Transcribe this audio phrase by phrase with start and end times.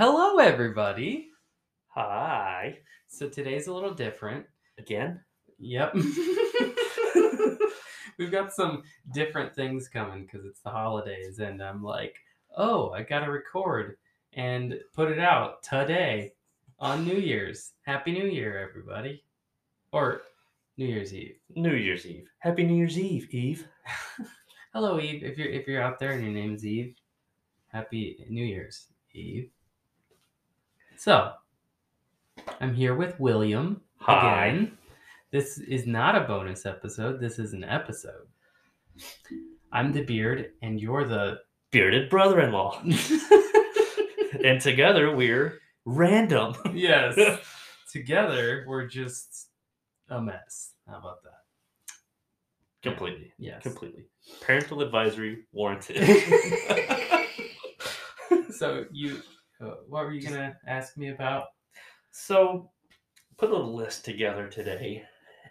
[0.00, 1.28] Hello, everybody.
[1.88, 2.78] Hi.
[3.06, 4.46] So today's a little different.
[4.78, 5.20] Again?
[5.58, 5.94] Yep.
[8.18, 8.82] We've got some
[9.12, 12.16] different things coming because it's the holidays, and I'm like,
[12.56, 13.98] oh, I gotta record
[14.32, 16.32] and put it out today
[16.78, 17.72] on New Year's.
[17.82, 19.22] Happy New Year, everybody.
[19.92, 20.22] Or
[20.78, 21.36] New Year's Eve.
[21.56, 22.26] New Year's Eve.
[22.38, 23.68] Happy New Year's Eve, Eve.
[24.72, 25.22] Hello, Eve.
[25.22, 26.94] If you're if you're out there and your name's Eve,
[27.66, 29.50] Happy New Year's Eve.
[31.00, 31.32] So,
[32.60, 34.48] I'm here with William Hi.
[34.48, 34.76] again.
[35.30, 37.18] This is not a bonus episode.
[37.18, 38.28] This is an episode.
[39.72, 41.38] I'm the beard, and you're the.
[41.70, 42.82] Bearded brother in law.
[44.44, 46.54] and together we're random.
[46.74, 47.18] yes.
[47.90, 49.48] Together, we're just
[50.10, 50.74] a mess.
[50.86, 51.94] How about that?
[52.82, 53.32] Completely.
[53.38, 53.62] Yes.
[53.62, 54.04] Completely.
[54.42, 55.96] Parental advisory warranted.
[58.52, 59.22] So you,
[59.60, 61.48] what were you gonna ask me about?
[62.12, 62.70] so,
[63.36, 65.04] put a little list together today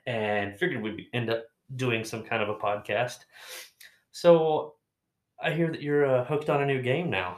[0.06, 3.20] and figured we'd end up doing some kind of a podcast.
[4.12, 4.76] So,
[5.42, 7.38] I hear that you're uh, hooked on a new game now.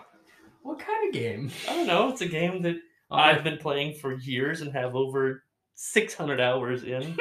[0.64, 1.52] What kind of game?
[1.70, 2.10] I don't know.
[2.10, 2.78] It's a game that
[3.10, 5.44] I've been playing for years and have over
[5.76, 7.18] 600 hours in.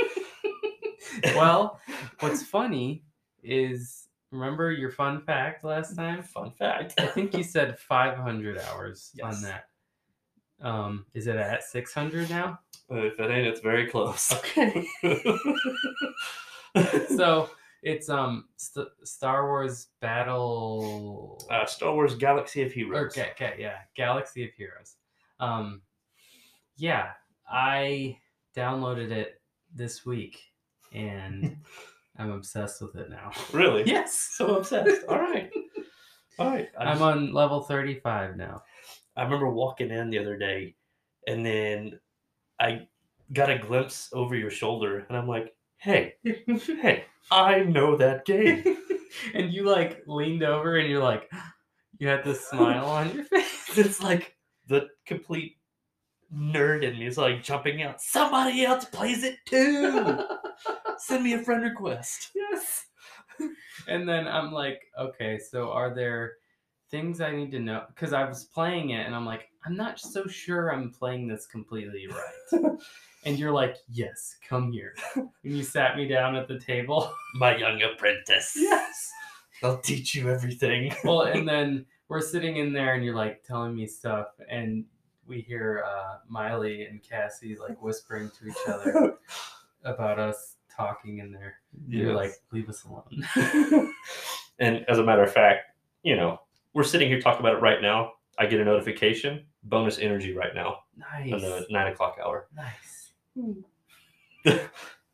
[1.34, 1.80] well,
[2.20, 3.04] what's funny
[3.42, 6.22] is remember your fun fact last time?
[6.22, 6.94] Fun fact.
[6.98, 9.64] I think you said 500 hours on that.
[10.62, 12.58] Um, is it at 600 now?
[12.90, 14.32] if it ain't, it's very close.
[14.32, 14.84] Okay.
[17.16, 17.48] so
[17.82, 21.40] it's um St- Star Wars Battle.
[21.50, 23.12] uh, Star Wars Galaxy of Heroes.
[23.16, 24.96] Okay, okay, yeah, Galaxy of Heroes.
[25.38, 25.82] Um,
[26.76, 27.12] yeah,
[27.50, 28.18] I
[28.56, 29.40] downloaded it
[29.74, 30.40] this week,
[30.92, 31.56] and
[32.18, 33.30] I'm obsessed with it now.
[33.52, 33.84] Really?
[33.86, 35.06] Yes, So obsessed.
[35.08, 35.50] All right.
[36.38, 36.68] All right.
[36.78, 38.62] I'm just- on level 35 now.
[39.16, 40.74] I remember walking in the other day
[41.26, 41.98] and then
[42.58, 42.88] I
[43.32, 48.76] got a glimpse over your shoulder and I'm like, hey, hey, I know that game.
[49.34, 51.30] and you like leaned over, and you're like,
[51.98, 53.76] you had this smile on your face.
[53.78, 54.36] it's like
[54.68, 55.56] the complete
[56.34, 58.00] nerd in me is like jumping out.
[58.00, 60.18] Somebody else plays it too.
[61.10, 62.30] Send me a friend request.
[62.34, 62.86] yes.
[63.88, 66.34] And then I'm like, okay, so are there
[66.90, 67.84] things I need to know?
[67.88, 71.46] Because I was playing it and I'm like, I'm not so sure I'm playing this
[71.46, 72.72] completely right.
[73.24, 74.94] and you're like, yes, come here.
[75.16, 77.12] And you sat me down at the table.
[77.34, 78.52] My young apprentice.
[78.56, 79.10] yes.
[79.62, 80.94] I'll teach you everything.
[81.04, 84.84] Well, and then we're sitting in there and you're like telling me stuff and
[85.26, 89.14] we hear uh, Miley and Cassie like whispering to each other
[89.84, 91.56] about us talking in there.
[91.88, 93.92] You're like, leave us alone.
[94.58, 95.66] and as a matter of fact,
[96.02, 96.40] you know,
[96.72, 98.12] we're sitting here talking about it right now.
[98.38, 101.30] I get a notification, bonus energy right now nice.
[101.30, 102.48] in the nine o'clock hour.
[102.54, 103.12] Nice.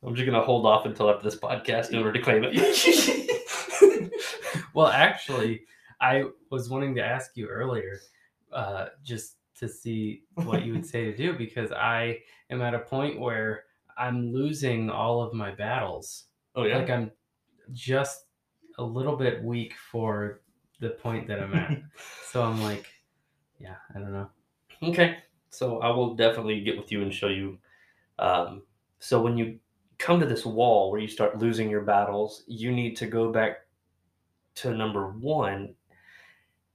[0.06, 4.12] I'm just gonna hold off until after this podcast in order to claim it.
[4.74, 5.62] well, actually,
[6.00, 7.98] I was wanting to ask you earlier,
[8.52, 12.18] uh, just to see what you would say to do, because I
[12.50, 13.64] am at a point where
[13.96, 16.24] I'm losing all of my battles.
[16.54, 16.78] oh yeah.
[16.78, 17.10] Like I'm
[17.72, 18.26] just
[18.78, 20.42] a little bit weak for
[20.80, 21.78] the point that I'm at.
[22.30, 22.86] so I'm like,
[23.58, 24.28] yeah, I don't know.
[24.82, 25.16] Okay.
[25.50, 27.58] So I will definitely get with you and show you.
[28.18, 28.62] Um,
[28.98, 29.58] so when you
[29.98, 33.58] come to this wall where you start losing your battles, you need to go back
[34.56, 35.74] to number one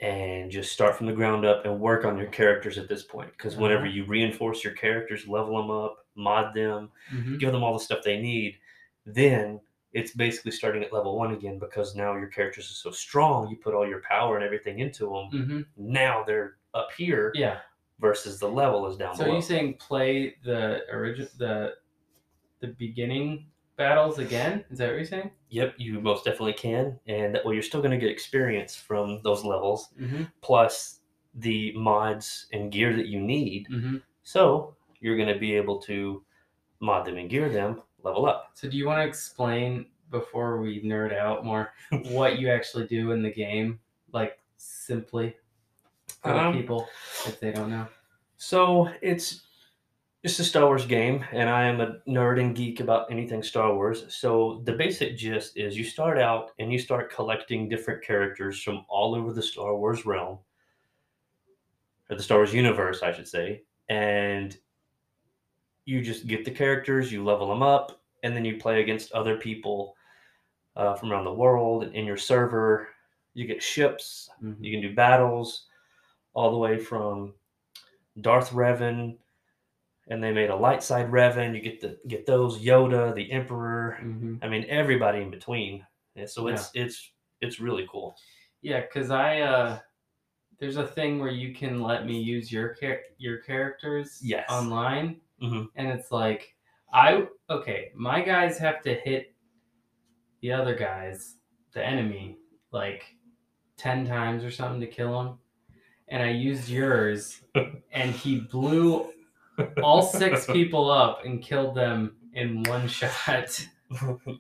[0.02, 3.32] and just start from the ground up and work on your characters at this point.
[3.32, 3.94] Because whenever Uh-huh.
[3.94, 7.40] you reinforce your characters, level them up, mod them, Mhm.
[7.40, 8.58] give them all the stuff they need,
[9.06, 9.62] then
[9.94, 13.48] it's basically starting at level one again because now your characters are so strong.
[13.50, 15.30] You put all your power and everything into them.
[15.32, 15.66] Mhm.
[15.78, 17.60] Now they're up here Yeah.
[18.00, 19.34] versus the level is down So below.
[19.34, 21.78] are you saying play the original the
[22.62, 23.48] the beginning
[23.82, 24.64] battles again?
[24.70, 25.32] Is that what you're saying?
[25.50, 29.22] Yep, you most definitely can, and that way you're still going to get experience from
[29.24, 30.24] those levels, Mm-hmm.
[30.42, 31.00] plus
[31.36, 33.68] the mods and gear that you need.
[33.72, 33.98] Mm-hmm.
[34.24, 36.24] So you're going to be able to
[36.80, 38.52] mod them and gear them, level up.
[38.54, 41.74] So do you want to explain before we nerd out more
[42.10, 43.80] what you actually do in the game,
[44.14, 45.36] like simply
[46.22, 46.88] for Um, people
[47.26, 47.88] if they don't know?
[48.38, 49.42] So it's
[50.24, 53.74] just a Star Wars game, and I am a nerd and geek about anything Star
[53.74, 54.06] Wars.
[54.14, 58.86] So the basic gist is you start out and you start collecting different characters from
[58.88, 60.38] all over the Star Wars realm,
[62.10, 64.56] or the Star Wars universe, I should say, and
[65.86, 69.38] you just get the characters, you level them up, and then you play against other
[69.38, 69.96] people
[70.76, 72.90] uh, from around the world in your server.
[73.34, 74.58] You get ships, Mhm.
[74.60, 75.66] you can do battles
[76.34, 77.34] all the way from
[78.22, 79.18] Darth Revan,
[80.12, 81.56] and they made a light side Revan.
[81.56, 83.98] You get the get those Yoda, the Emperor.
[84.02, 85.86] hmm I mean, everybody in between.
[86.18, 88.16] And so it's it's it's really cool.
[88.62, 89.80] Yeah, because I uh,
[90.60, 94.50] there's a thing where you can let me use your char- your characters Yes.
[94.50, 95.70] online, Mhm.
[95.76, 96.56] and it's like
[96.94, 99.34] I okay, my guys have to hit
[100.42, 101.38] the other guys,
[101.72, 102.38] the enemy,
[102.72, 103.16] like
[103.78, 105.38] ten times or something to kill him,
[106.10, 107.42] and I used yours,
[107.94, 109.10] and he blew
[109.84, 113.66] all six people up and killed them in one shot.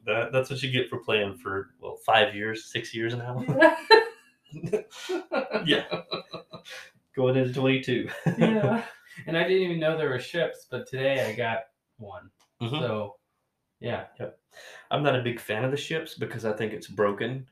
[0.05, 3.43] that, that's what you get for playing for well five years, six years now.
[5.65, 5.83] yeah,
[7.15, 8.09] going into twenty two.
[8.37, 8.83] yeah.
[9.27, 11.63] And I didn't even know there were ships, but today I got
[11.97, 12.29] one.
[12.61, 12.79] Mhm.
[12.79, 13.17] So,
[13.81, 14.05] yeah.
[14.89, 17.45] I'm not a big fan of the ships because I think it's broken.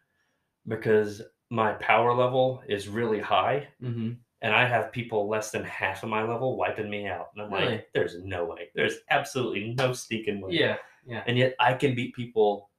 [0.68, 6.04] Because my power level is really high, hmm and I have people less than half
[6.04, 7.72] of my level wiping me out, and I'm Really?
[7.74, 8.70] like, "There's no way.
[8.76, 10.78] There's absolutely no sneaking way." Yeah.
[11.06, 11.24] Yeah.
[11.28, 12.70] and yet I can beat people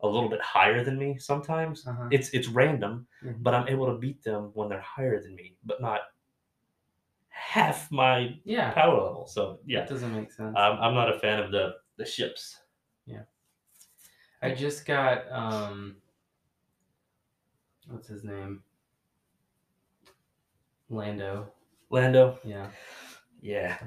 [0.00, 1.86] a little bit higher than me sometimes.
[1.86, 2.08] Uh-huh.
[2.10, 3.42] It's it's random, Mhm.
[3.42, 6.02] but I'm able to beat them when they're higher than me, but not
[7.30, 8.72] half my Yeah.
[8.72, 9.26] power level.
[9.26, 10.54] So yeah, That doesn't make sense.
[10.56, 12.60] I'm, I'm not a fan of the the ships.
[13.06, 13.22] Yeah.
[14.42, 15.96] I just got um
[17.88, 18.62] what's his name?
[20.90, 21.50] Lando.
[21.90, 22.68] Lando, Yeah.
[23.40, 23.78] yeah,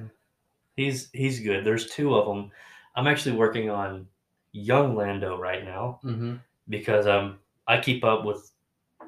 [0.75, 1.63] he's he's good.
[1.63, 2.51] There's two of them.
[2.95, 4.07] I'm actually working on
[4.53, 6.35] young Lando right now Mm-hmm.
[6.69, 7.37] because um
[7.67, 8.51] I keep up with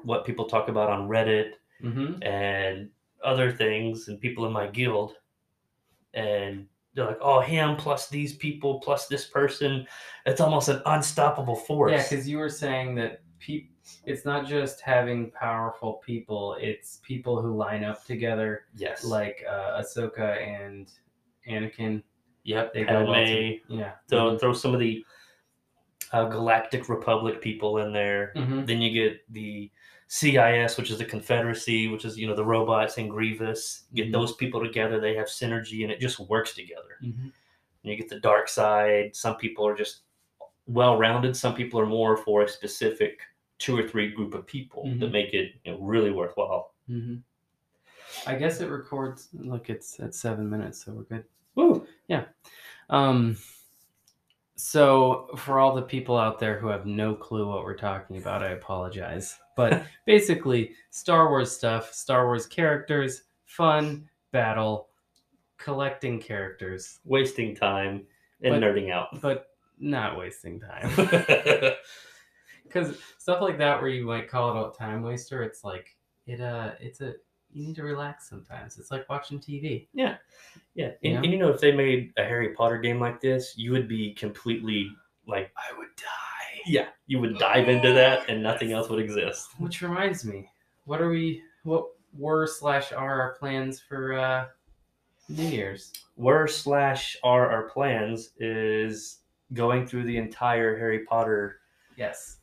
[0.04, 1.52] what people talk about on Reddit
[1.82, 2.22] Mm-hmm.
[2.22, 2.88] and
[3.22, 5.14] other things and people in my guild
[6.14, 9.86] and they're like oh him plus these people plus this person
[10.26, 13.73] it's almost an unstoppable force Yeah, because you were saying that peop-
[14.06, 19.80] it's not just having powerful people, it's people who line up together yes like uh,
[19.82, 20.90] Ahsoka and
[21.48, 22.02] Anakin.
[22.44, 23.92] yep They go well Padme, Yeah.
[24.08, 25.04] throw, throw some of the
[26.12, 28.64] uh, galactic republic people in there Mm-hmm.
[28.66, 29.70] then you get the
[30.08, 34.12] cis which is the confederacy which is you know the robots and grievous get Mhm.
[34.12, 37.28] those people together they have synergy and it just works together Mm-hmm.
[37.82, 39.14] You get the dark side.
[39.14, 40.04] Some people are just
[40.66, 41.36] well rounded.
[41.36, 43.20] Some people are more for a specific
[43.58, 45.12] two or three group of people that Mhm.
[45.12, 46.74] make it you know, really worthwhile.
[46.90, 47.16] Mm-hmm.
[48.28, 49.28] I guess it records.
[49.32, 51.24] Look, it's at seven minutes, so we're good.
[51.54, 51.86] Woo!
[52.08, 52.24] Yeah.
[52.90, 53.36] Um,
[54.56, 58.42] so for all the people out there who have no clue what we're talking about,
[58.42, 59.38] I apologize.
[59.56, 64.88] But basically, Star Wars stuff, Star Wars characters, fun, battle,
[65.56, 68.06] collecting characters, Wasting time
[68.42, 69.20] and But- nerding out.
[69.20, 69.48] but
[69.78, 70.90] not wasting time.
[72.74, 76.40] Because stuff like that, where you might call it a time waster, it's like it.
[76.40, 77.14] Uh, it's a
[77.52, 78.78] you need to relax sometimes.
[78.78, 79.86] It's like watching TV.
[79.94, 80.16] yeah.
[80.76, 81.16] And, Yeah.
[81.22, 84.12] and you know, if they made a Harry Potter game like this, you would be
[84.14, 84.90] completely
[85.28, 86.60] like, I would die.
[86.66, 89.50] yeah, you would dive into that and nothing else would exist.
[89.58, 90.48] Which reminds me,
[90.84, 91.42] what are we?
[91.62, 91.86] What
[92.18, 94.46] were slash are our plans for uh,
[95.28, 95.92] New Year's?
[96.16, 99.18] Where slash are our plans is
[99.52, 101.60] going through the entire Harry Potter
[101.96, 102.38] Yes,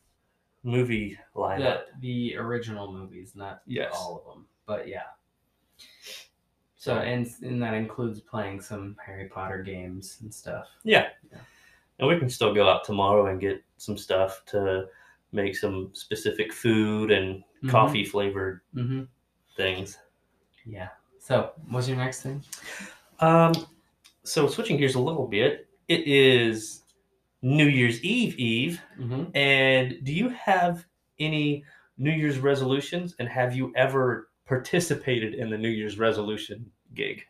[0.64, 1.58] movie lineup.
[2.00, 3.92] the the original movies, not Yes.
[3.94, 5.02] all of them, but yeah.
[6.76, 10.66] So and and that includes playing some Harry Potter games and stuff.
[10.84, 11.08] Yeah.
[11.30, 11.38] Yeah.
[11.98, 14.86] And we can still go out tomorrow and get some stuff to
[15.32, 17.70] make some specific food and Mhm.
[17.70, 19.02] coffee flavored Mm-hmm.
[19.56, 19.98] things.
[20.66, 20.88] Yeah.
[21.18, 22.42] So, what's your next thing?
[23.20, 23.52] Um,
[24.24, 26.81] so switching gears a little bit, it is
[27.42, 28.80] New Year's Eve Eve.
[28.98, 29.36] Mm-hmm.
[29.36, 30.86] And do you have
[31.18, 31.64] any
[31.98, 33.14] New Year's resolutions?
[33.18, 37.24] And have you ever participated in the New Year's resolution gig?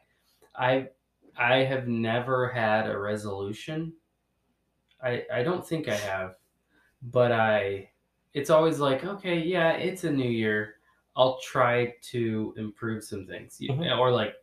[0.54, 0.88] I
[1.36, 3.94] I have never had a resolution.
[5.02, 6.36] I I don't think I have,
[7.02, 7.90] but I
[8.34, 10.74] it's always like okay, yeah, it's a new year.
[11.16, 13.98] I'll try to improve some things, Mhm.
[13.98, 14.34] or like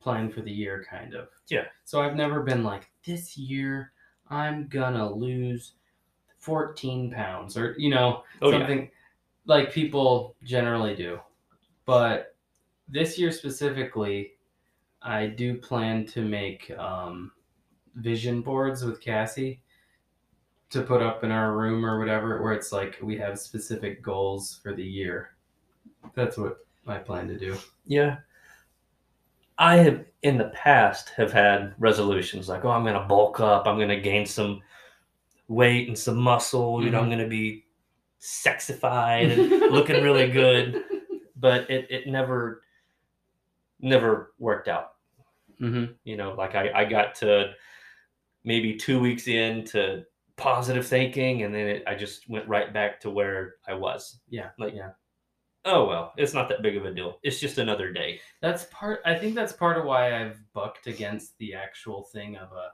[0.00, 1.28] plan for the year, kind of.
[1.48, 1.66] Yeah.
[1.84, 3.92] So I've never been like this year
[4.30, 5.72] I'm gonna lose
[6.38, 8.58] fourteen pounds, or you know Oh, yeah.
[8.58, 8.90] something
[9.46, 11.18] like people generally do.
[11.84, 12.36] But
[12.88, 14.32] this year specifically,
[15.02, 17.32] I do plan to make um,
[17.96, 19.60] vision boards with Cassie
[20.70, 24.60] to put up in our room or whatever, where it's like we have specific goals
[24.62, 25.34] for the year.
[26.14, 27.56] That's what I plan to do.
[27.86, 28.18] Yeah.
[29.60, 33.78] I have in the past have had resolutions like, oh, I'm gonna bulk up, I'm
[33.78, 34.60] gonna gain some
[35.48, 37.10] weight and some muscle, you know, I'm Mhm.
[37.10, 37.64] gonna be
[38.20, 40.82] sexified and looking really good.
[41.36, 42.60] But it, it never
[43.80, 44.92] never worked out.
[45.58, 45.92] Mm-hmm.
[46.04, 47.52] You know, like I, I got to
[48.44, 50.04] maybe two weeks into
[50.36, 54.20] positive thinking, and then it, I just went right back to where I was.
[54.28, 54.50] Yeah.
[54.58, 54.90] Like- yeah.
[55.66, 57.18] Oh well, it's not that big of a deal.
[57.22, 58.20] It's just another day.
[58.40, 59.00] That's part.
[59.04, 62.70] I think that's part of why I've bucked against the actual thing of a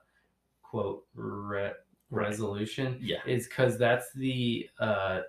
[0.62, 1.72] quote re-
[2.10, 2.96] resolution.
[3.00, 3.18] Yeah.
[3.26, 5.22] Is because that's the uh,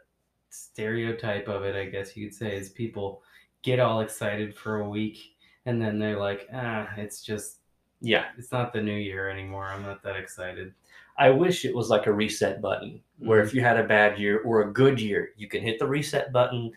[0.50, 1.76] stereotype of it.
[1.76, 3.24] I guess you could say is people
[3.64, 5.18] get all excited for a week
[5.66, 7.58] and then they're like, ah, it's just
[8.02, 8.26] Yeah.
[8.38, 9.66] it's not the new year anymore.
[9.66, 10.74] I'm not that excited.
[11.18, 13.46] I wish it was like a reset button where Mhm.
[13.48, 16.32] if you had a bad year or a good year, you can hit the reset
[16.32, 16.72] button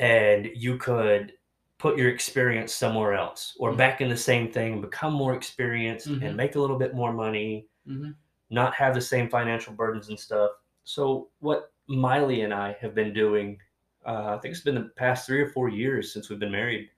[0.00, 1.34] and you could
[1.78, 3.76] put your experience somewhere else or Mhm.
[3.76, 6.22] back in the same thing, become more experienced Mhm.
[6.22, 8.16] and make a little bit more money, Mhm.
[8.48, 10.52] not have the same financial burdens and stuff.
[10.84, 13.60] So, what Miley and I have been doing,
[14.06, 16.90] uh, I think it's been the past three or four years since we've been married.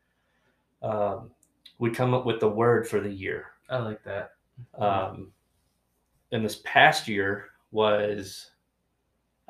[0.80, 1.34] Um,
[1.78, 3.52] we come up with the word for the year.
[3.68, 4.34] I like that.
[4.74, 5.32] Um,
[6.30, 8.51] and this past year was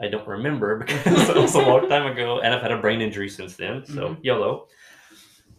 [0.03, 3.01] I don't remember because it was a long time ago, and I've had a brain
[3.01, 3.87] injury since then.
[3.87, 4.19] So Mhm.
[4.23, 4.69] YOLO.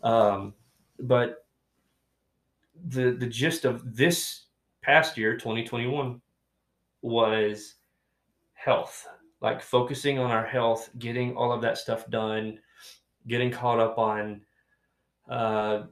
[0.04, 0.54] Um,
[1.00, 1.46] but
[2.88, 4.48] the the gist of this
[4.82, 6.22] past year, 2021,
[7.02, 7.76] was
[8.54, 9.08] health.
[9.42, 12.60] Like focusing on our health, getting all of that stuff done,
[13.28, 14.42] getting caught up on
[15.30, 15.84] uh,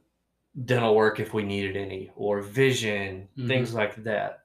[0.64, 4.40] dental work if we needed any, or vision, things like that,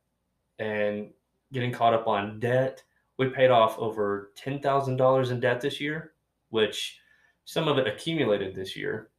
[0.59, 1.11] and
[1.53, 2.83] getting caught up on debt.
[3.17, 6.13] We paid off over ten thousand dollars in debt this year,
[6.49, 6.99] which
[7.45, 9.11] some of it accumulated this year.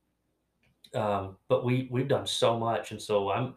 [0.94, 3.56] Um, but we we've done so much, and so I'm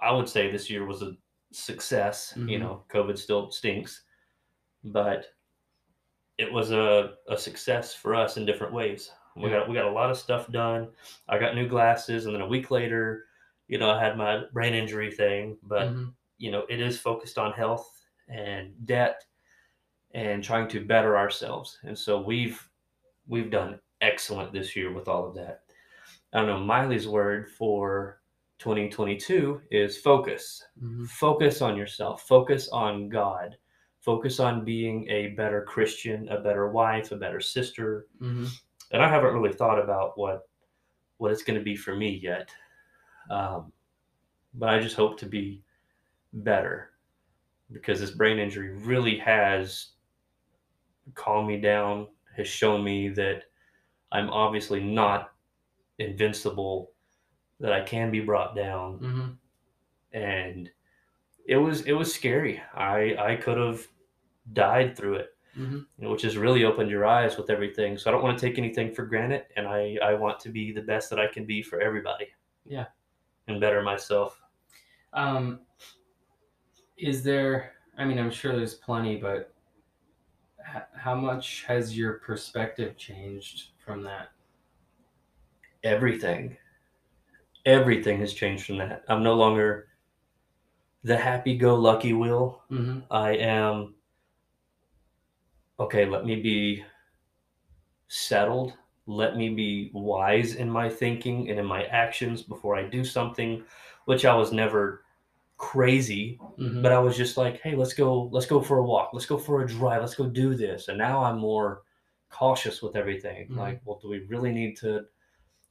[0.00, 1.16] I would say this year was a
[1.52, 2.40] success.
[2.46, 2.60] You Mhm.
[2.60, 4.04] know, COVID still stinks,
[4.84, 5.34] but
[6.38, 9.12] it was a, a success for us in different ways.
[9.36, 9.58] We Yeah.
[9.60, 10.92] got we got a lot of stuff done.
[11.28, 13.26] I got new glasses, and then a week later,
[13.68, 15.58] you know, I had my brain injury thing.
[15.62, 16.14] But Mhm.
[16.38, 19.24] you know, it is focused on health and debt
[20.12, 21.78] and trying to better ourselves.
[21.82, 22.68] And so we've
[23.26, 25.62] we've done excellent this year with all of that.
[26.32, 26.60] I don't know.
[26.60, 28.20] Miley's word for
[28.58, 30.64] 2022 is focus.
[30.82, 31.08] Mhm.
[31.08, 32.22] Focus on yourself.
[32.26, 33.56] Focus on God.
[34.00, 38.06] Focus on being a better Christian, a better wife, a better sister.
[38.20, 38.48] Mhm.
[38.92, 40.48] And I haven't really thought about what
[41.18, 42.50] what it's going to be for me yet.
[43.28, 43.72] Um,
[44.54, 45.62] but I just hope to be
[46.32, 46.92] better
[47.72, 49.92] because this brain injury really has
[51.14, 53.44] calmed me down, has shown me that
[54.12, 55.32] I'm obviously not
[55.98, 56.92] invincible,
[57.60, 59.38] that I can be brought down, Mhm.
[60.12, 60.70] and
[61.46, 62.60] it was it was scary.
[62.74, 63.86] I I could have
[64.52, 65.72] died through it, Mhm.
[65.98, 67.96] you know, which has really opened your eyes with everything.
[67.98, 70.72] So I don't want to take anything for granted, and I I want to be
[70.72, 72.28] the best that I can be for everybody.
[72.64, 72.86] Yeah.
[73.46, 74.40] and better myself.
[75.12, 75.66] Um,
[76.96, 77.74] is there?
[77.96, 79.52] I mean, I'm sure there's plenty, but
[80.94, 84.28] how much has your perspective changed from that?
[85.82, 86.54] everything
[87.64, 89.88] everything has changed from that i'm no longer
[91.04, 93.00] the happy-go-lucky will Mm-hmm.
[93.10, 93.94] i am
[95.78, 96.84] okay let me be
[98.08, 98.74] settled
[99.06, 103.64] let me be wise in my thinking and in my actions before i do something
[104.04, 105.04] which i was never
[105.60, 106.82] crazy Mm-hmm.
[106.82, 109.38] but i was just like hey let's go let's go for a walk let's go
[109.38, 111.82] for a drive let's go do this and now i'm more
[112.30, 113.56] cautious with everything Mhm.
[113.56, 115.04] like well do we really need to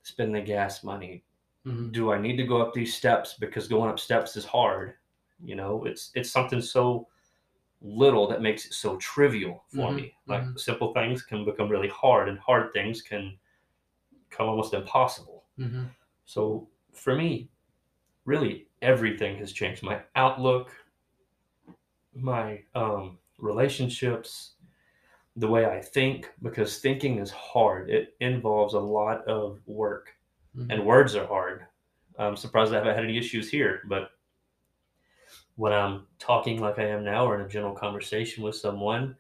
[0.04, 1.24] spend the gas money
[1.66, 1.90] mm-hmm.
[1.92, 4.94] do I need to go up these steps because going up steps is hard?
[5.44, 7.08] You know, it's it's something so
[7.82, 10.14] little that makes it so trivial for Mhm, me.
[10.28, 10.60] Like mhm.
[10.60, 13.38] simple things can become really hard, and hard things can
[14.30, 15.44] come almost impossible.
[15.58, 15.86] Mm-hmm.
[16.26, 17.50] So for me,
[18.26, 19.84] really everything has changed.
[19.84, 20.72] My outlook,
[22.16, 24.54] my um, relationships,
[25.36, 27.90] the way I think, because thinking is hard.
[27.90, 30.10] It involves a lot of work
[30.58, 30.72] Mm-hmm.
[30.72, 31.66] and words are hard.
[32.18, 34.10] I'm surprised I haven't had any issues here, but
[35.56, 39.16] when I'm talking like I am now or in a general conversation with someone,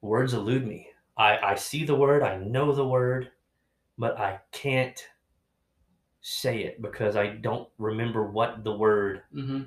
[0.00, 0.88] words elude me.
[1.16, 3.30] I, I see the word, I know the word,
[3.98, 5.00] but I can't
[6.28, 9.62] say it because I don't remember what the word Mm-hmm.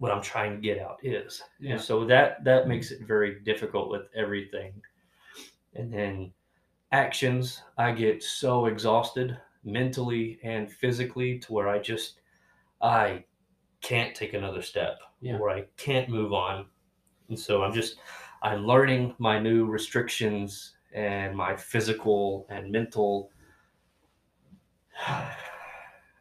[0.00, 1.42] what I'm trying to get out is.
[1.58, 1.72] Yeah.
[1.72, 4.74] And so that that makes it very difficult with everything.
[5.74, 6.32] And then
[6.92, 12.20] actions, I get so exhausted mentally and physically to where I just
[12.82, 13.24] I
[13.80, 15.38] can't take another step Yeah.
[15.38, 16.66] or I can't move on.
[17.30, 17.96] And so I'm just
[18.42, 23.30] I'm learning my new restrictions and my physical and mental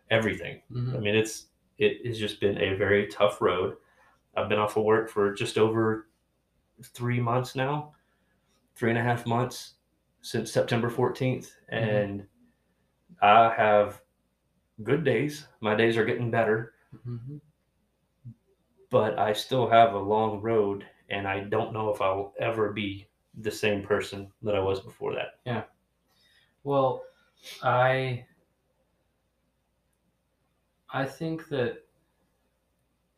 [0.10, 0.62] everything.
[0.72, 0.96] Mm-hmm.
[0.96, 1.48] I mean, it's
[1.78, 3.78] it has just been a very tough road.
[4.36, 6.08] I've been off of work for just over
[6.84, 7.94] three months now,
[8.76, 9.74] three and a half months
[10.22, 11.52] since September 14th.
[11.70, 12.26] And
[13.22, 14.02] I have
[14.84, 15.48] good days.
[15.62, 17.42] My days are getting better, Mhm.
[18.90, 23.08] but I still have a long road and I don't know if I'll ever be
[23.40, 25.40] the same person that I was before that.
[25.46, 25.64] Yeah.
[26.64, 27.04] Well,
[27.64, 28.26] I
[30.98, 31.84] I think that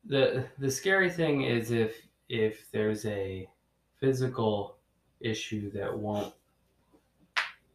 [0.06, 1.96] the the scary thing is if
[2.28, 3.48] if there's a
[4.02, 4.78] physical
[5.22, 6.34] issue that won't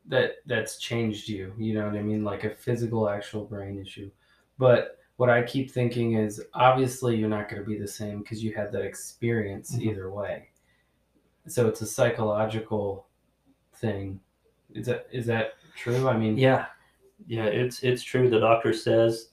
[0.07, 4.11] that that's changed you, you know what I mean, like a physical actual brain issue.
[4.59, 8.45] But what I keep thinking is obviously you're not going to be the same because
[8.45, 9.83] you had that experience Mhm.
[9.91, 10.51] either way.
[11.47, 13.07] So it's a psychological
[13.77, 14.21] thing.
[14.75, 16.09] Is that is that true?
[16.09, 16.67] I mean, Yeah,
[17.27, 18.29] yeah, it's it's true.
[18.29, 19.31] The doctor says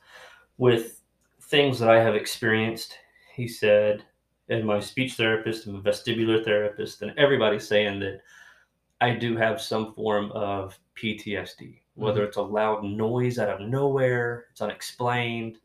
[0.62, 1.02] with
[1.42, 2.96] things that I have experienced,
[3.34, 4.04] he said,
[4.48, 8.22] and my speech therapist and my vestibular therapist and everybody's saying that
[9.02, 14.46] I do have some form of PTSD, whether it's a loud noise out of nowhere,
[14.52, 15.58] it's unexplained,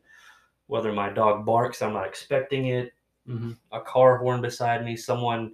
[0.65, 2.91] whether my dog barks, I'm not expecting it,
[3.29, 3.55] mhm.
[3.71, 5.53] a car horn beside me, someone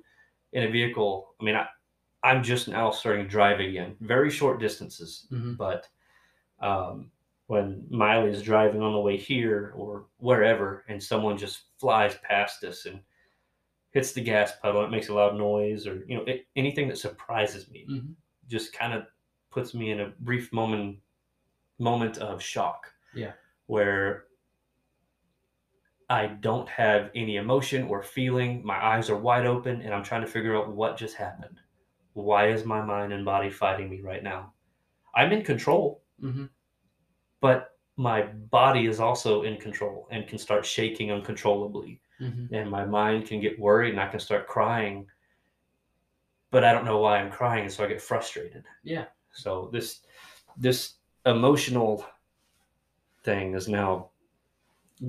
[0.54, 1.36] in a vehicle.
[1.42, 1.68] I mean, I,
[2.24, 5.58] I'm just now starting to drive again, very short distances, Mhm.
[5.58, 5.90] but
[6.62, 7.12] um,
[7.48, 12.64] when Miley is driving on the way here or wherever, and someone just flies past
[12.64, 13.00] us and
[13.92, 16.98] hits the gas pedal, it makes a loud noise, or you know, it, anything that
[16.98, 18.16] surprises me, Mhm.
[18.48, 19.06] just kind of
[19.52, 21.00] puts me in a brief moment
[21.80, 22.92] moment of shock.
[23.14, 23.34] Yeah.
[23.66, 24.26] Where
[26.10, 28.64] I don't have any emotion or feeling.
[28.64, 31.60] My eyes are wide open and I'm trying to figure out what just happened.
[32.14, 34.54] Why is my mind and body fighting me right now?
[35.16, 36.50] I'm in control, Mhm.
[37.44, 38.22] But my
[38.60, 42.00] body is also in control and can start shaking uncontrollably.
[42.22, 42.50] Mhm.
[42.54, 45.06] And my mind can get worried and I can start crying,
[46.52, 47.64] but I don't know why I'm crying.
[47.64, 48.64] and So I get frustrated.
[48.84, 49.06] Yeah.
[49.34, 50.02] So this
[50.58, 52.06] this emotional
[53.24, 54.10] thing has now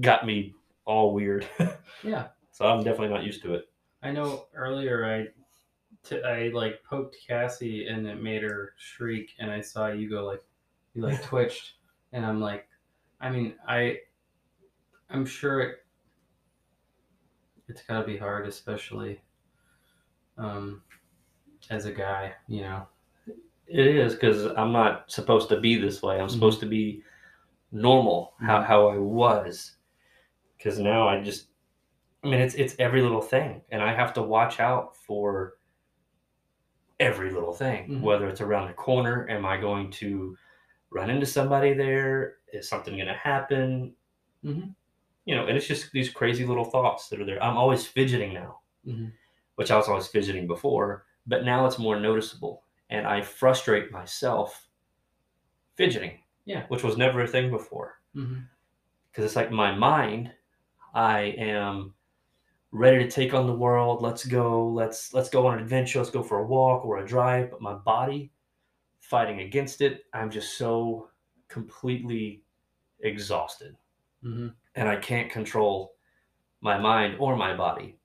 [0.01, 1.47] got me all weird.
[2.03, 2.29] Yeah.
[2.51, 3.65] so I'm definitely not used to it.
[4.03, 5.19] I know earlier I,
[6.03, 10.27] t- I like poked Cassie and it made her shriek, and I saw you go
[10.27, 10.43] like,
[10.95, 11.75] you like twitched,
[12.15, 12.69] and I'm like,
[13.21, 13.99] I mean, I,
[15.11, 15.79] I'm sure it,
[17.69, 19.21] it's gotta be hard, especially,
[20.39, 20.81] um,
[21.71, 22.87] as a guy, you know.
[23.67, 26.21] It is because I'm not supposed to be this way.
[26.21, 27.03] I'm supposed to be
[27.73, 28.67] normal, how, Mhm.
[28.67, 29.77] how I was.
[30.57, 31.49] Because now I just,
[32.23, 35.55] I mean, it's it's every little thing, and I have to watch out for
[37.01, 37.89] every little thing.
[37.89, 38.01] Mhm.
[38.03, 40.37] Whether it's around the corner, am I going to
[40.95, 42.37] run into somebody there?
[42.53, 43.95] Is something going to happen?
[44.45, 44.75] Mhm.
[45.27, 47.43] You know, and it's just these crazy little thoughts that are there.
[47.43, 49.13] I'm always fidgeting now, Mhm.
[49.57, 54.69] which I was always fidgeting before, but now it's more noticeable, and I frustrate myself
[55.75, 56.21] fidgeting.
[56.47, 56.67] Yeah.
[56.69, 58.01] which was never a thing before
[59.11, 60.31] because it's like my mind
[60.95, 61.95] i am
[62.71, 66.11] ready to take on the world let's go let's let's go on an adventure let's
[66.11, 68.31] go for a walk or a drive but my body
[69.11, 71.09] fighting against it i'm just so
[71.49, 72.43] completely
[73.01, 73.77] exhausted
[74.25, 74.55] Mhm.
[74.77, 75.95] and i can't control
[76.61, 77.99] my mind or my body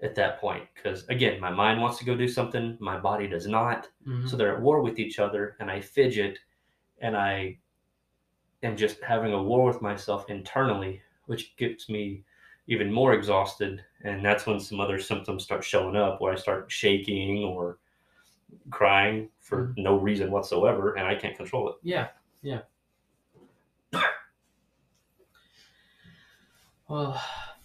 [0.00, 3.46] at that point because again my mind wants to go do something my body does
[3.48, 4.28] not Mhm.
[4.28, 6.38] so they're at war with each other and i fidget
[6.98, 7.58] and i
[8.62, 12.24] am just having a war with myself internally which gets me
[12.68, 16.70] even more exhausted and that's when some other symptoms start showing up where i start
[16.70, 17.78] shaking or
[18.70, 21.76] crying for no reason whatsoever and i can't control it.
[21.82, 22.08] Yeah.
[22.42, 22.60] Yeah.
[26.88, 27.20] Well,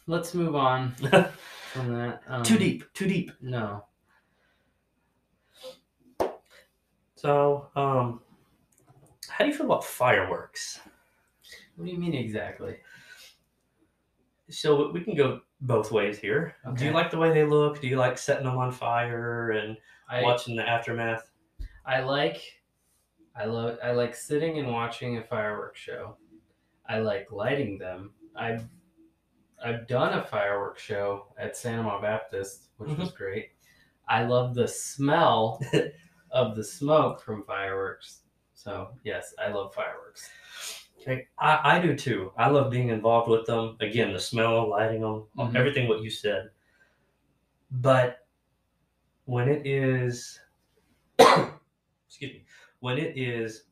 [0.07, 0.91] let's move on
[1.71, 2.21] from that.
[2.27, 3.85] Um, too deep too deep No.
[7.15, 8.19] so um
[9.29, 10.79] how do you feel about fireworks
[11.75, 12.75] What do you mean exactly?
[14.49, 17.87] so we can go both ways here do you like the way they look do
[17.87, 19.77] you like setting them on fire and
[20.09, 21.31] I watching the aftermath
[21.85, 22.61] I like
[23.35, 26.17] I love I like sitting and watching a fireworks show.
[26.87, 28.13] I like lighting them.
[28.35, 28.67] I've
[29.63, 33.51] I've done a fireworks show at Santa Monica Baptist, which was great.
[34.07, 35.61] I love the smell
[36.31, 38.21] of the smoke from fireworks.
[38.53, 40.29] So yes, I love fireworks.
[41.01, 42.31] Okay, I, I do too.
[42.37, 43.77] I love being involved with them.
[43.81, 45.55] Again, the smell, lighting them, Mhm.
[45.55, 46.49] everything what you said.
[47.71, 48.22] But
[49.25, 50.39] when it is,
[51.19, 51.51] excuse
[52.33, 52.45] me,
[52.79, 53.63] when it is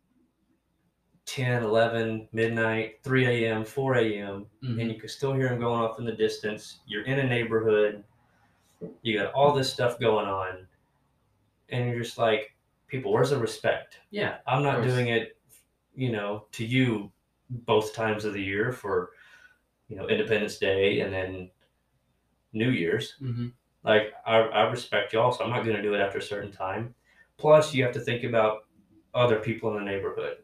[1.26, 4.82] 10, 11, midnight, 3 a.m., 4 a.m., Mhm.
[4.82, 6.80] and you can still hear them going off in the distance.
[6.86, 8.04] You're in a neighborhood,
[9.02, 10.68] you got all this stuff going on,
[11.70, 12.56] and you're just like,
[12.88, 14.00] people, where's the respect?
[14.10, 14.38] Yeah.
[14.48, 15.38] I'm not doing it,
[15.96, 17.12] you know, to you
[17.50, 19.12] both times of the year for,
[19.88, 21.52] you know, Independence Day and then
[22.54, 23.14] New Year's.
[23.20, 23.50] hmm
[23.84, 26.52] Like, I, I respect y'all, so I'm not going to do it after a certain
[26.52, 26.94] time.
[27.38, 28.66] Plus, you have to think about
[29.14, 30.38] other people in the neighborhood.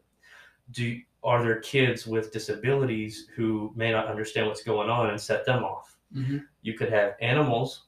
[0.72, 5.44] Do are there kids with disabilities who may not understand what's going on and set
[5.44, 5.96] them off?
[6.12, 7.86] hmm You could have animals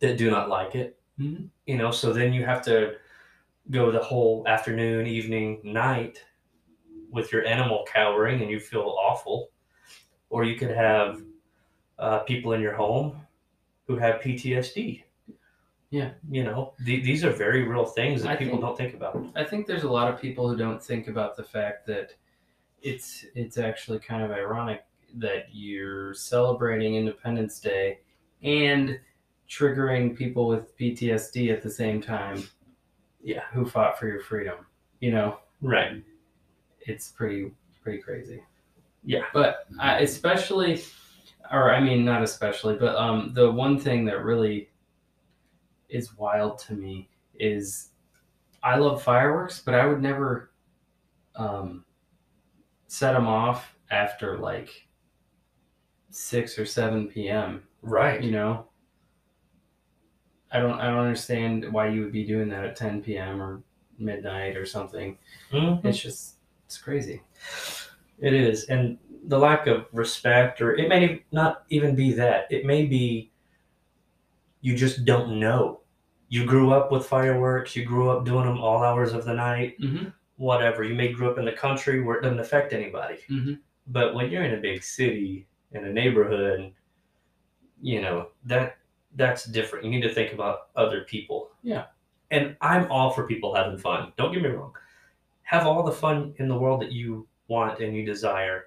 [0.00, 1.48] that do not like it, Mhm.
[1.66, 1.90] you know.
[1.90, 2.96] So then you have to
[3.70, 6.24] go the whole afternoon, evening, night
[7.10, 9.50] with your animal cowering, and you feel awful.
[10.30, 11.22] Or you could have
[11.98, 13.26] uh, people in your home
[13.86, 15.02] who have PTSD.
[15.90, 16.12] Yeah.
[16.30, 19.26] you know, th- these are very real things that I people think- don't think about.
[19.36, 22.14] I think there's a lot of people who don't think about the fact that
[22.80, 24.84] it's it's actually kind of ironic
[25.16, 27.98] that you're celebrating Independence Day
[28.42, 28.98] and
[29.48, 32.42] triggering people with PTSD at the same time.
[33.22, 33.42] Yeah.
[33.52, 34.64] Who fought for your freedom?
[35.00, 36.02] You know, Right.
[36.80, 38.42] it's pretty pretty crazy.
[39.04, 39.24] Yeah.
[39.34, 40.80] But I, especially,
[41.52, 44.70] or I mean, not especially, but um, the one thing that really
[45.88, 47.90] is wild to me is
[48.62, 50.50] I love fireworks, but I would never
[51.36, 51.84] um,
[52.86, 54.86] set them off after like
[56.10, 57.62] six or seven p.m.
[57.82, 58.22] Right.
[58.22, 58.66] You know,
[60.50, 63.42] I don't I don't understand why you would be doing that at ten p.m.
[63.42, 63.62] or
[63.98, 65.18] midnight or something.
[65.52, 65.84] Mhm.
[65.84, 66.36] It's just
[66.66, 67.22] it's crazy.
[68.20, 72.46] It is, and the lack of respect, or it may not even be that.
[72.50, 73.30] It may be
[74.60, 75.80] you just don't know.
[76.28, 77.76] You grew up with fireworks.
[77.76, 79.78] You grew up doing them all hours of the night.
[79.80, 80.08] Mm-hmm.
[80.36, 80.82] Whatever.
[80.84, 83.18] You may grew up in the country where it doesn't affect anybody.
[83.28, 83.60] Mhm.
[83.88, 86.72] But when you're in a big city in a neighborhood,
[87.80, 88.76] you know that
[89.16, 89.84] that's different.
[89.84, 91.50] You need to think about other people.
[91.62, 91.86] Yeah.
[92.30, 94.12] And I'm all for people having fun.
[94.16, 94.72] Don't get me wrong.
[95.42, 98.66] Have all the fun in the world that you want and you desire.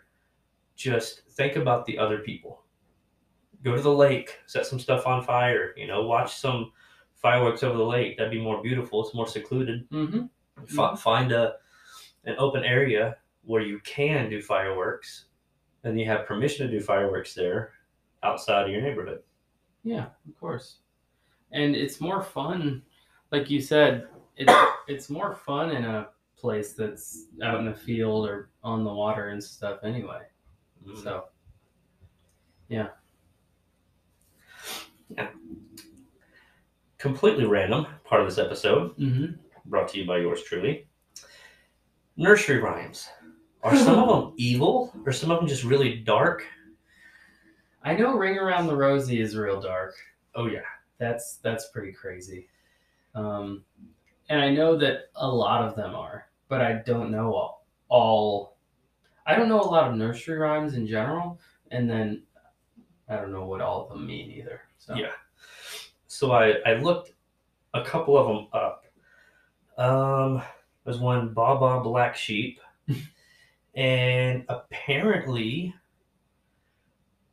[0.76, 2.64] Just think about the other people.
[3.64, 6.72] Go to the lake, set some stuff on fire, you know, watch some
[7.16, 8.18] fireworks over the lake.
[8.18, 9.04] That'd be more beautiful.
[9.04, 9.90] It's more secluded.
[9.90, 10.26] Mm-hmm.
[10.66, 11.56] Fi- find a
[12.26, 15.26] an open area where you can do fireworks
[15.84, 17.74] and you have permission to do fireworks there
[18.24, 19.20] outside of your neighborhood.
[19.84, 20.78] Yeah, of course.
[21.52, 22.82] And it's more fun,
[23.32, 24.08] like you said.
[24.36, 24.54] It's
[24.88, 29.30] it's more fun in a place that's out in the field or on the water
[29.30, 29.80] and stuff.
[29.84, 30.22] Anyway,
[31.02, 31.26] so
[32.68, 32.88] yeah.
[35.16, 35.30] Yeah.
[36.98, 39.34] Completely random part of this episode, mm-hmm.
[39.66, 40.88] brought to you by yours truly.
[42.18, 43.08] Nursery rhymes.
[43.64, 46.44] Are some of them evil or some of them just really dark?
[47.84, 49.94] I know "Ring Around the Rosie" is real dark.
[50.34, 50.62] Oh, yeah.
[50.98, 52.48] That's that's pretty crazy.
[53.14, 53.64] Um,
[54.30, 57.66] and I know that a lot of them are, but I don't know all.
[57.90, 58.55] all
[59.26, 61.40] I don't know a lot of nursery rhymes in general,
[61.72, 62.24] and then
[63.10, 64.62] I don't know what all of them mean either.
[64.78, 65.12] So Yeah.
[66.08, 67.14] So I, I looked
[67.74, 68.86] a couple of them up.
[69.78, 70.42] Um,
[70.84, 72.60] there's one Baba Black Sheep,
[73.76, 75.74] and apparently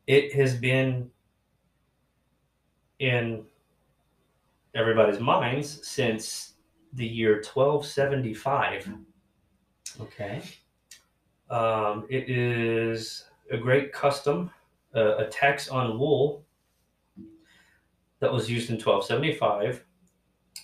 [0.07, 1.11] it has been
[2.99, 3.45] in
[4.75, 6.55] everybody's minds since
[6.95, 8.95] the year 1275.
[10.01, 10.43] Okay.
[11.53, 14.51] Um, it is a great custom,
[14.97, 16.45] uh, a tax on wool
[18.21, 19.85] that was used in 1275,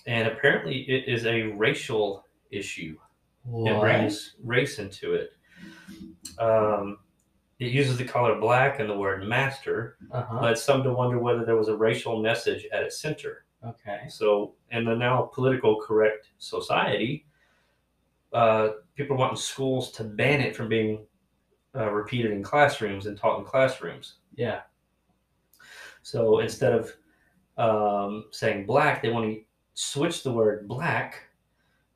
[0.07, 2.97] and apparently it is a racial issue.
[3.67, 5.31] It brings race into it.
[6.39, 6.97] Um,
[7.59, 10.39] it uses the color black and the word master, Uh-huh.
[10.41, 13.45] led some to wonder whether there was a racial message at its center.
[13.63, 14.07] Okay.
[14.07, 17.25] So, in the now political correct society,
[18.33, 21.05] uh, people wanting schools to ban it from being
[21.75, 24.15] uh, repeated in classrooms and taught in classrooms.
[24.35, 24.61] Yeah.
[26.01, 26.93] So instead of
[27.57, 29.41] um, saying black, they want to
[29.73, 31.23] switch the word black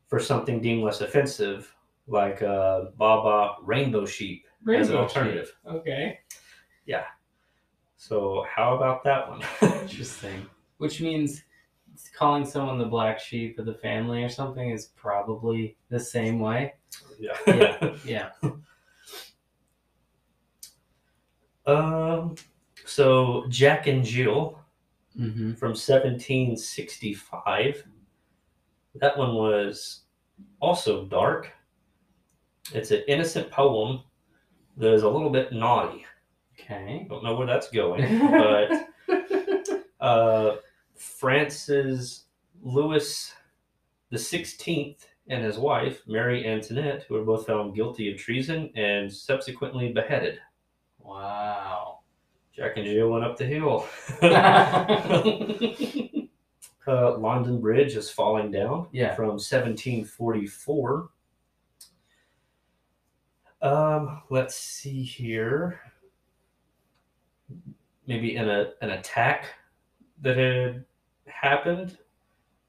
[0.07, 1.73] for something deemed less offensive,
[2.07, 5.47] like uh, Baba rainbow sheep as an Rainbow alternative.
[5.47, 5.73] sheep.
[5.73, 6.19] Okay.
[6.85, 7.05] Yeah.
[7.97, 9.41] So how about that one?
[9.81, 10.45] Interesting.
[10.77, 11.43] Which means
[12.15, 16.73] calling someone the black sheep of the family or something is probably the same way.
[17.19, 17.37] yeah.
[17.47, 17.95] Yeah.
[18.05, 18.29] Yeah.
[21.65, 22.35] um.
[22.85, 24.59] So Jack and Jill
[25.19, 25.53] Mm-hmm.
[25.53, 27.83] from 1765.
[28.95, 30.05] That one was
[30.59, 31.51] also dark.
[32.73, 34.01] It's an innocent poem
[34.77, 36.03] that is a little bit naughty.
[36.59, 37.05] Okay.
[37.07, 38.71] Don't know where that's going, but
[40.01, 40.55] uh,
[40.95, 42.25] France's
[42.61, 43.33] Louis
[44.09, 49.11] the Sixteenth and his wife Mary Antoinette, who were both found guilty of treason and
[49.11, 50.39] subsequently beheaded.
[50.99, 51.99] wow.
[52.55, 53.87] Jack and Jill went up the hill.
[56.87, 59.15] uh, London Bridge is falling down Yeah.
[59.15, 61.09] from 1744.
[63.63, 65.79] Um, let's see here.
[68.05, 69.45] Maybe an, a, an attack
[70.23, 70.85] that had
[71.27, 71.97] happened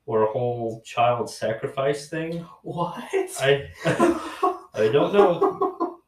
[0.07, 2.45] or a whole child sacrifice thing.
[2.62, 3.03] What?
[3.40, 3.69] I
[4.75, 6.01] I don't know.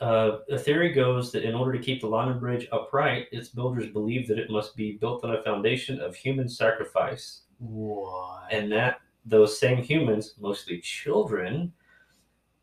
[0.00, 3.86] Uh, the theory goes that in order to keep the London Bridge upright, its builders
[3.86, 8.48] believed that it must be built on a foundation of human sacrifice, what?
[8.50, 11.72] and that those same humans, mostly children,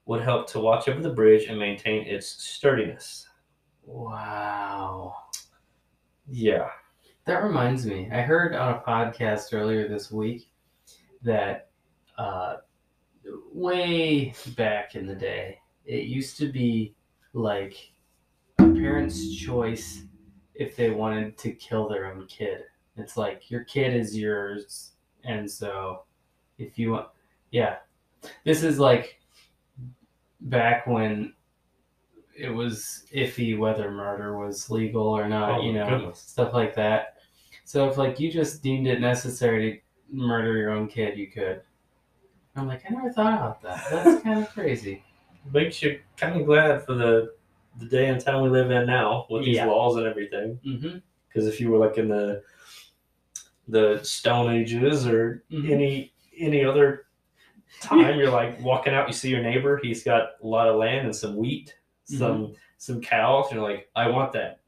[0.05, 3.27] would help to watch over the bridge and maintain its sturdiness.
[3.85, 5.15] wow.
[6.27, 6.69] Yeah.
[7.29, 8.09] That reminds me.
[8.11, 10.49] I heard on a podcast earlier this week
[11.21, 11.69] that
[12.17, 12.55] uh,
[13.53, 16.95] way back in the day, it used to be
[17.33, 17.91] like
[18.57, 20.05] a parent's choice
[20.55, 22.63] if they wanted to kill their own kid.
[22.97, 26.05] It's like your kid is yours, and so
[26.57, 27.09] if you want,
[27.51, 27.75] yeah,
[28.43, 29.19] this is like
[30.41, 31.33] back when
[32.35, 35.59] it was iffy whether murder was legal or not.
[35.59, 36.21] Oh, you know, goodness.
[36.21, 37.17] stuff like that.
[37.69, 41.61] So if like you just deemed it necessary to murder your own kid, you could.
[42.55, 43.85] I'm like, I never thought about that.
[43.91, 45.03] That's kind of crazy.
[45.53, 47.35] Makes you kind of glad for the
[47.77, 49.67] the day and time we live in now with these Yeah.
[49.67, 50.59] laws and everything.
[50.65, 50.97] Mm-hmm.
[51.27, 52.41] Because if you were like in the
[53.67, 55.69] the Stone Ages or Mhm.
[55.69, 57.05] any any other
[57.81, 61.05] time, you're like walking out, you see your neighbor, he's got a lot of land
[61.05, 63.45] and some wheat, some some cows.
[63.51, 64.61] And you're like, I want that.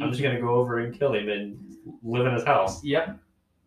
[0.00, 1.58] I'm just gonna go over and kill him and
[2.02, 2.82] live in his house.
[2.84, 3.18] Yep.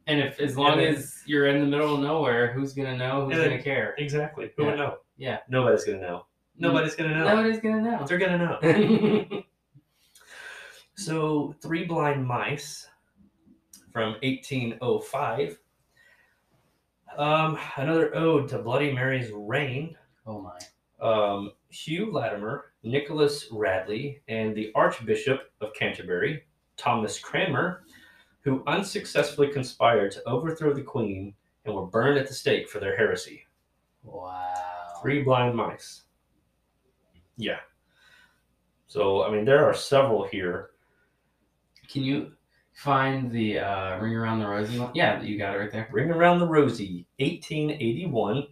[0.07, 3.25] And if as long then- as you're in the middle of nowhere, who's gonna know?
[3.25, 3.95] Who's And then- gonna care?
[3.97, 4.51] Exactly.
[4.57, 4.97] Who would know?
[5.17, 5.39] Yeah.
[5.49, 6.25] Nobody's gonna know.
[6.57, 7.25] Nobody's gonna know.
[7.25, 8.05] Nobody's gonna know.
[8.05, 9.43] They're gonna know.
[10.95, 12.87] So, Three Blind Mice
[13.91, 15.57] from 1805.
[17.17, 19.97] Um, another ode to Bloody Mary's reign.
[20.27, 20.59] oh my.
[21.05, 26.43] Um, Hugh Latimer, Nicholas Ridley, and the Archbishop of Canterbury,
[26.77, 27.83] Thomas Cranmer,
[28.41, 31.33] who unsuccessfully conspired to overthrow the Queen
[31.65, 33.45] and were burned at the stake for their heresy.
[34.03, 34.99] Wow.
[35.01, 36.03] Three blind mice.
[37.37, 37.59] Yeah.
[38.87, 40.71] So, I mean, there are several here.
[41.87, 42.33] Can you
[42.73, 44.91] find the uh, ring around the rosy one?
[44.95, 45.87] Yeah, you got it right there.
[45.91, 48.47] Ring Around the Rosie, 1881.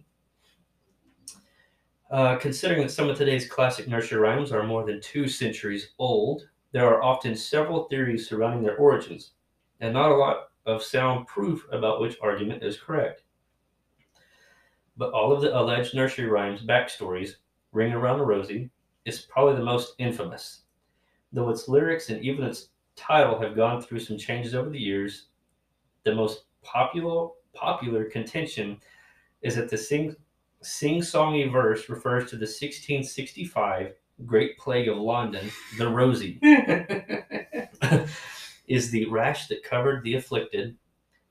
[2.10, 6.48] Uh, considering that some of today's classic nursery rhymes are more than two centuries old,
[6.72, 9.32] there are often several theories surrounding their origins,
[9.80, 13.22] and not a lot of sound proof about which argument is correct.
[14.96, 17.36] But all of the alleged nursery rhymes' backstories,
[17.72, 18.70] Ring Around the Rosie,
[19.04, 20.62] is probably the most infamous.
[21.32, 25.28] Though its lyrics and even its title have gone through some changes over the years,
[26.02, 28.80] the most popular popular contention
[29.42, 30.16] is that the sing
[30.62, 33.94] sing songy verse refers to the 1665
[34.26, 36.38] Great Plague of London, the Rosie,
[38.68, 40.76] is the rash that covered the afflicted,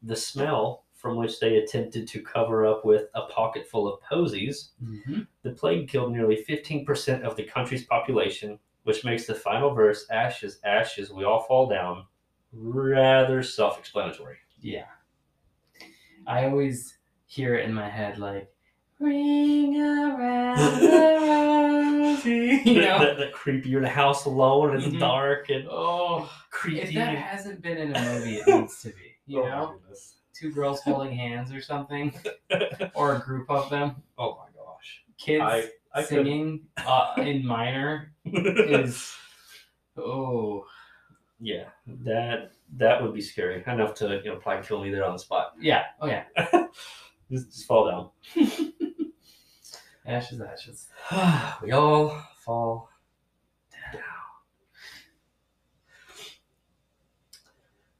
[0.01, 4.71] the smell from which they attempted to cover up with a pocket full of posies.
[4.83, 5.27] Mhm.
[5.43, 10.59] The plague killed nearly 15% of the country's population, which makes the final verse, Ashes,
[10.65, 12.05] ashes, we all fall down,
[12.51, 14.37] rather self explanatory.
[14.59, 14.87] Yeah.
[16.27, 18.51] I always hear it in my head like,
[18.99, 21.19] ring around the
[22.23, 22.61] rosy.
[22.65, 22.99] You know?
[22.99, 23.69] that, that creepy.
[23.69, 24.99] You're in a house alone and it's Mhm.
[24.99, 26.81] dark and oh, creepy.
[26.81, 29.15] if that hasn't been in a movie, it needs to be.
[29.27, 29.75] You oh know?
[30.33, 32.13] Two girls holding hands or something,
[32.95, 33.95] or a group of them.
[34.17, 35.03] Oh my gosh.
[35.17, 39.11] Kids I- I singing uh, in minor is,
[39.97, 40.63] oh,
[41.39, 45.13] yeah, that that would be scary enough to you know probably kill me there on
[45.13, 45.53] the spot.
[45.59, 46.25] yeah, oh yeah.
[47.31, 48.68] Just, just fall down.
[50.09, 50.87] Ashes, ashes.
[51.61, 52.89] we all fall
[53.93, 54.01] down.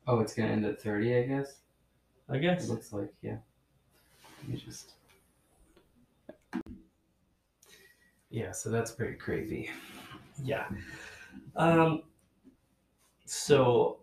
[0.07, 1.59] Oh, it's gonna end at 30, I guess?
[2.27, 2.63] I guess.
[2.63, 3.37] It looks like, yeah.
[4.47, 4.93] Me just.
[8.31, 9.69] Yeah, so that's pretty crazy.
[10.43, 10.65] Yeah.
[11.55, 12.01] Um.
[13.25, 13.98] So,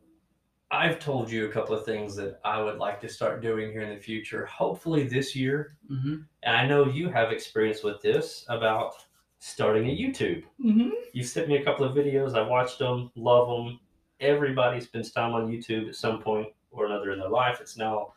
[0.77, 3.81] I've told you a couple of things that I would like to start doing here
[3.81, 4.45] in the future.
[4.47, 5.77] Hopefully this year.
[5.91, 6.17] Mm-hmm.
[6.43, 8.93] And I know you have experience with this about
[9.39, 10.43] starting a YouTube.
[10.65, 10.91] Mm-hmm.
[11.13, 12.37] You sent me a couple of videos.
[12.37, 13.81] I watched them, love them.
[14.21, 17.59] Everybody spends time on YouTube at some point or another in their life.
[17.61, 18.13] It's now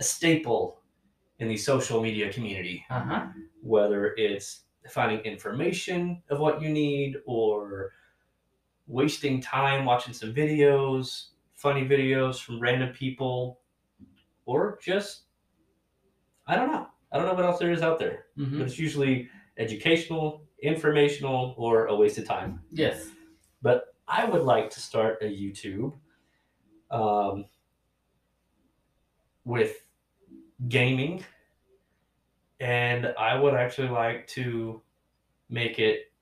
[0.00, 0.80] a staple
[1.40, 3.26] in the social media community, Uh huh.
[3.62, 7.92] whether it's finding information of what you need or
[8.86, 11.28] wasting time watching some videos,
[11.64, 13.60] funny videos from random people,
[14.44, 15.22] or just,
[16.46, 16.86] I don't know.
[17.10, 18.26] I don't know what else there is out there.
[18.38, 18.58] Mm-hmm.
[18.58, 22.60] But it's usually educational, informational, or a waste of time.
[22.70, 23.06] Yes.
[23.62, 25.94] But I would like to start a YouTube
[26.90, 27.46] um,
[29.46, 29.72] with
[30.68, 31.24] gaming,
[32.60, 34.82] and I would actually like to
[35.48, 36.12] make it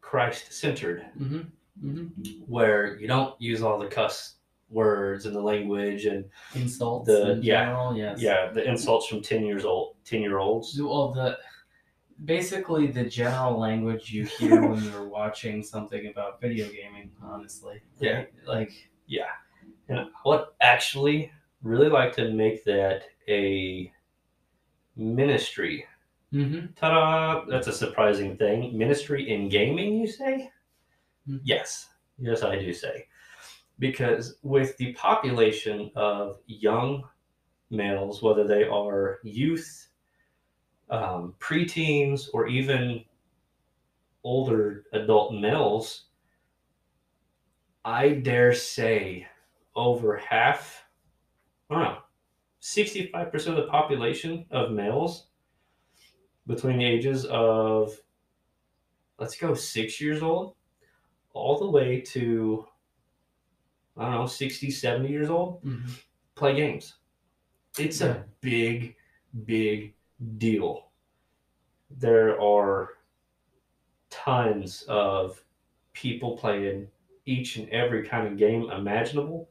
[0.00, 1.42] Christ centered, Mm-hmm.
[1.84, 2.32] Mm-hmm.
[2.46, 4.36] where you don't use all the cuss
[4.74, 7.64] words and the language and Insults The- in yeah.
[7.64, 7.96] general.
[7.96, 8.20] Yes.
[8.20, 11.38] yeah the insults from 10 years old 10 year olds Well, the
[12.24, 17.10] basically the general language you hear when you're watching something about video gaming.
[17.22, 17.80] Honestly.
[17.98, 18.24] Yeah.
[18.46, 18.72] Like.
[19.88, 21.30] and what actually
[21.62, 23.92] really like to make that a
[24.96, 25.84] ministry
[26.32, 26.72] Mm-hmm.
[26.74, 27.44] Ta-da!
[27.48, 28.76] That's a surprising thing.
[28.76, 30.50] Ministry in gaming, you say?
[31.28, 31.40] Mhm.
[31.44, 31.90] Yes.
[32.18, 33.06] Yes, I do say.
[33.78, 37.04] Because with the population of young
[37.70, 39.88] males, whether they are youth,
[40.90, 43.04] um, preteens, or even
[44.22, 46.04] older adult males,
[47.84, 49.26] I dare say
[49.76, 50.84] over half,
[51.68, 51.98] I don't know,
[52.62, 55.26] 65% of the population of males
[56.46, 57.98] between the ages of
[59.18, 60.54] let's go six years old
[61.32, 62.66] all the way to
[63.96, 65.90] i don't know 60 70 years old Mm-hmm.
[66.34, 66.94] play games
[67.78, 68.08] it's Yeah.
[68.08, 68.96] a big
[69.46, 69.94] big
[70.38, 70.88] deal
[71.90, 72.90] there are
[74.10, 75.42] tons of
[75.92, 76.88] people playing
[77.26, 79.48] each and every kind of game imaginable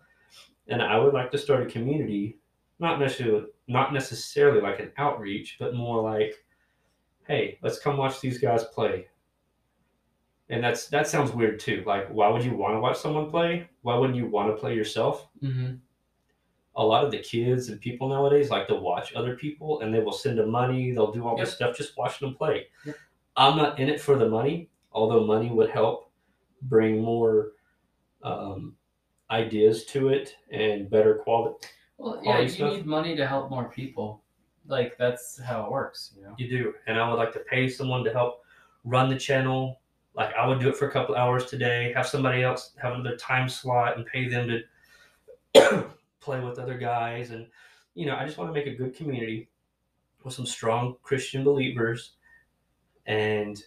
[0.67, 2.37] and i would like to start a community
[2.79, 6.45] not necessarily not necessarily like an outreach but more like
[7.27, 9.07] hey let's come watch these guys play
[10.49, 13.67] and that's that sounds weird too like why would you want to watch someone play
[13.81, 15.75] why wouldn't you want to play yourself Mm-hmm.
[16.75, 19.99] a lot of the kids and people nowadays like to watch other people and they
[19.99, 22.95] will send them money they'll do all this stuff just watching them play Yep.
[23.37, 26.11] i'm not in it for the money although money would help
[26.63, 27.51] bring more
[28.23, 28.75] um,
[29.31, 32.73] ideas to it and better quality Well, yeah, you stuff.
[32.73, 34.21] need money to help more people.
[34.65, 36.33] Like that's how it works, you know.
[36.37, 36.73] You do.
[36.87, 38.43] And I would like to pay someone to help
[38.85, 39.81] run the channel.
[40.15, 43.17] Like I would do it for a couple hours today, have somebody else have another
[43.17, 44.47] time slot and pay them
[45.53, 47.31] to play with other guys.
[47.31, 47.47] And,
[47.95, 49.49] you know, I just want to make a good community
[50.23, 52.13] with some strong Christian believers
[53.05, 53.61] and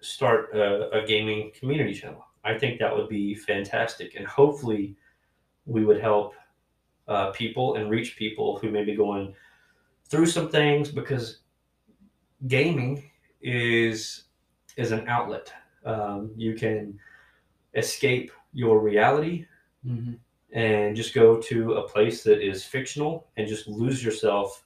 [0.00, 2.24] start a, a gaming community channel.
[2.44, 4.14] I think that would be fantastic.
[4.16, 4.96] And hopefully
[5.66, 6.34] we would help
[7.08, 9.34] uh, people and reach people who may be going
[10.08, 11.40] through some things because
[12.46, 13.10] gaming
[13.40, 14.24] is
[14.76, 15.52] is an outlet.
[15.84, 16.98] Um, you can
[17.74, 19.46] escape your reality
[19.86, 20.14] Mm-hmm.
[20.58, 24.64] and just go to a place that is fictional and just lose yourself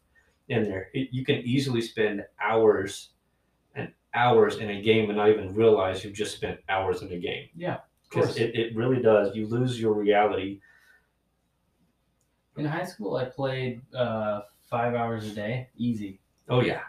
[0.48, 0.90] in there.
[0.94, 3.09] It, you can easily spend hours
[3.74, 7.18] and hours in a game and not even realize you've just spent hours in a
[7.18, 7.78] game Yeah,
[8.09, 9.35] because it, it really does.
[9.35, 10.61] You lose your reality.
[12.57, 16.20] In high school, I played uh, five hours a day, easy.
[16.48, 16.83] Oh yeah,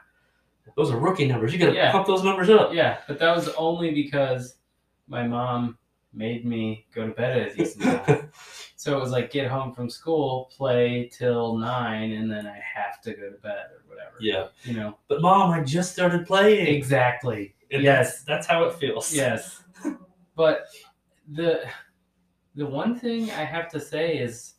[0.76, 1.54] those are rookie numbers.
[1.54, 1.92] You gotta Yeah.
[1.92, 2.74] pump those numbers up.
[2.74, 4.58] Yeah, but that was only because
[5.08, 5.78] my mom
[6.14, 8.32] made me go to bed at a decent time.
[8.76, 13.02] so it was like get home from school, play till nine, and then I have
[13.02, 14.16] to go to bed or whatever.
[14.20, 14.98] yeah, You know.
[15.08, 16.68] but mom, I just started playing.
[16.76, 17.56] Exactly.
[17.72, 18.24] And Yes.
[18.24, 19.14] that's, that's how it feels.
[19.14, 19.64] Yes.
[20.36, 20.66] But
[21.34, 21.68] the
[22.56, 24.56] the one thing I have to say is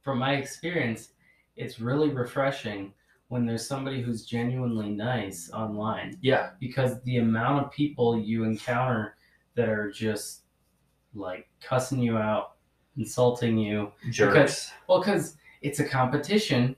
[0.00, 1.10] from my experience,
[1.56, 2.92] it's really refreshing
[3.34, 6.50] when there's somebody who's genuinely nice online Yeah.
[6.60, 9.16] because the amount of people you encounter
[9.56, 10.42] that are just
[11.16, 12.52] like cussing you out,
[12.96, 14.70] insulting you, Jerks.
[14.86, 16.76] well, because it's a competition,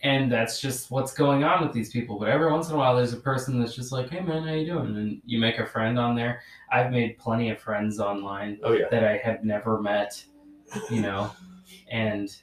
[0.00, 2.18] and that's just what's going on with these people.
[2.18, 4.54] But every once in a while, there's a person that's just like, "Hey, man, how
[4.54, 6.40] you doing?" And you make a friend on there.
[6.72, 8.88] I've made plenty of friends online oh yeah.
[8.90, 10.24] that I have never met,
[10.90, 11.30] you know,
[11.90, 12.34] and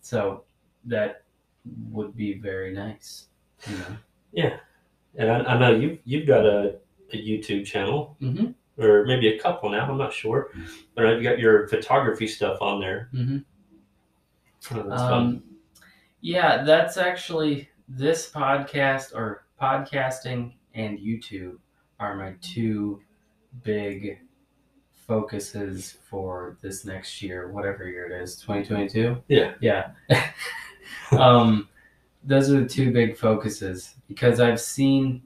[0.00, 0.42] so
[0.86, 1.22] that
[1.90, 3.26] would be very nice,
[3.68, 4.50] you know.
[5.18, 6.76] And I, I know you you've got a,
[7.12, 8.82] a YouTube channel Mm-hmm.
[8.82, 9.88] or maybe a couple now.
[9.90, 10.50] I'm not sure,
[10.94, 13.08] but I've got your photography stuff on there.
[13.14, 13.38] Mm-hmm.
[14.78, 15.00] Oh, that's.
[15.02, 15.42] Um,
[16.20, 21.56] yeah, that's actually this podcast or podcasting and YouTube
[22.00, 23.00] are my two
[23.62, 24.18] big
[25.06, 29.22] focuses for this next year, whatever year it is, 2022.
[29.28, 29.54] Yeah.
[29.60, 29.92] Yeah.
[31.18, 31.68] um,
[32.24, 35.22] those are the two big focuses because I've seen,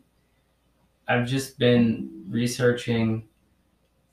[1.08, 3.28] I've just been researching,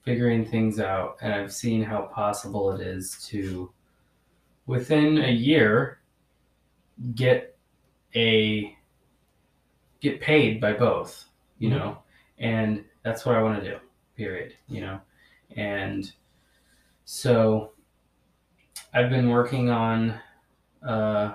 [0.04, 3.72] figuring things out, and I've seen how possible it is to,
[4.66, 6.00] within a year,
[7.16, 7.58] get
[8.16, 8.76] a
[10.00, 11.26] get paid by both,
[11.60, 11.74] you Mhm.
[11.78, 11.98] know,
[12.40, 13.80] and that's what I want to do.
[14.16, 14.56] Period.
[14.68, 15.02] You know,
[15.56, 16.12] and
[17.06, 17.74] so
[18.94, 20.20] I've been working on
[20.84, 21.34] uh,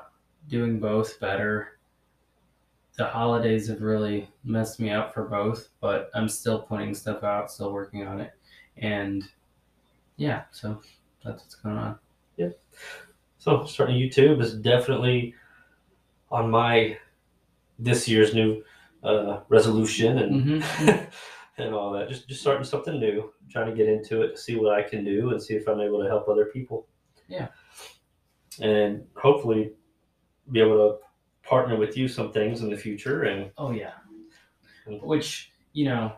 [0.48, 1.78] doing both better.
[2.96, 7.50] The holidays have really messed me up for both, but I'm still putting stuff out,
[7.50, 8.32] still working on it,
[8.76, 9.24] and
[10.16, 10.80] yeah, so
[11.24, 11.98] that's what's going on.
[12.36, 12.50] Yeah.
[13.38, 15.34] So starting YouTube is definitely
[16.30, 16.98] on my
[17.78, 18.62] this year's new
[19.02, 20.88] uh, resolution and hmm
[21.58, 22.08] and all that.
[22.08, 25.30] Just just starting something new, trying to get into it, see what I can do,
[25.30, 26.86] and see if I'm able to help other people.
[27.28, 27.48] Yeah.
[28.60, 29.72] And hopefully,
[30.50, 33.24] be able to partner with you some things in the future.
[33.24, 33.92] And Oh yeah.
[34.86, 36.14] Which, you know,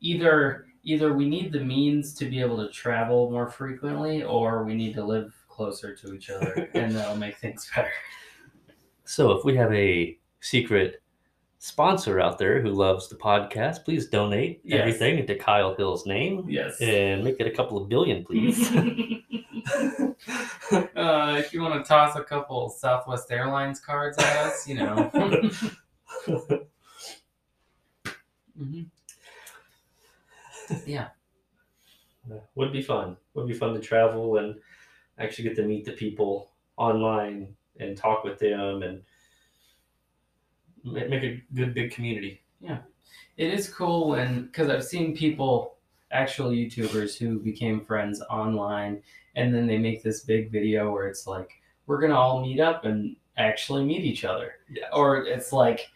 [0.00, 4.74] either either we need the means to be able to travel more frequently or we
[4.74, 7.90] need to live closer to each other and that'll make things better.
[9.04, 11.01] so, if we have a secret
[11.72, 14.80] sponsor out there who loves the podcast, please donate Yes.
[14.80, 16.80] everything into Kyle Hill's name Yes.
[16.80, 18.58] and make it a couple of billion, please.
[20.72, 25.10] uh, if you want to toss a couple Southwest Airlines cards at us, you know.
[28.60, 28.86] Mhm.
[30.86, 31.08] Yeah.
[32.54, 33.16] would be fun.
[33.34, 34.56] Would be fun to travel and
[35.18, 39.04] actually get to meet the people online and talk with them and ma-
[40.84, 42.42] make a good big community.
[42.60, 42.78] Yeah,
[43.36, 45.76] it is cool when because I've seen people,
[46.10, 49.02] actual YouTubers who became friends online,
[49.36, 51.50] and then they make this big video where it's like
[51.86, 54.88] we're gonna all meet up and actually meet each other, Yeah.
[54.92, 55.88] or it's like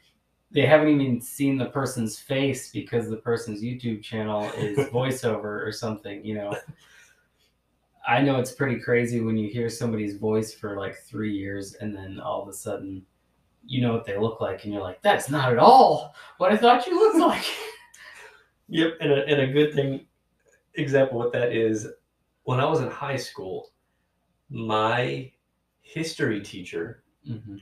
[0.50, 5.72] they haven't even seen the person's face because the person's YouTube channel is voiceover or
[5.72, 6.56] something, you know.
[8.08, 11.94] I know it's pretty crazy when you hear somebody's voice for like three years and
[11.94, 13.04] then all of a sudden
[13.66, 16.56] you know what they look like and you're like, that's not at all what I
[16.56, 17.44] thought you looked like.
[18.68, 20.06] Yep, and a, and a good thing
[20.74, 21.88] example what that is
[22.44, 23.70] when I was in high school,
[24.50, 25.30] my
[25.82, 27.56] history teacher mm-hmm.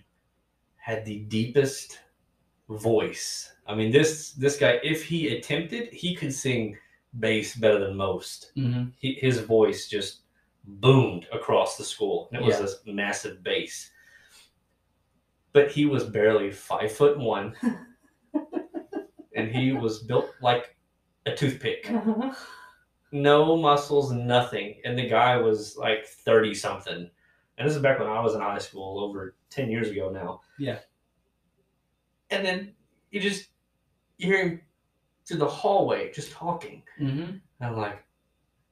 [0.77, 2.01] had the deepest
[2.69, 3.53] voice.
[3.67, 6.77] I mean, this this guy, if he attempted, he could sing
[7.21, 8.53] bass better than most.
[8.57, 8.91] Mm-hmm.
[8.99, 10.21] He, his voice just
[10.65, 12.29] boomed across the school.
[12.33, 12.63] And it was Yeah.
[12.63, 13.91] this massive bass.
[15.55, 17.55] But he was barely five foot one,
[19.35, 20.77] and he was built like
[21.27, 21.91] a toothpick.
[23.13, 24.75] No muscles, nothing.
[24.85, 27.09] And the guy was like 30 something.
[27.57, 30.41] And this is back when I was in high school, over 10 years ago now.
[30.59, 30.81] Yeah.
[32.31, 32.73] And then
[33.13, 33.51] you just
[34.19, 34.61] you hear him
[35.25, 36.83] through the hallway just talking.
[37.01, 37.21] Mm-hmm.
[37.21, 38.03] And I'm like,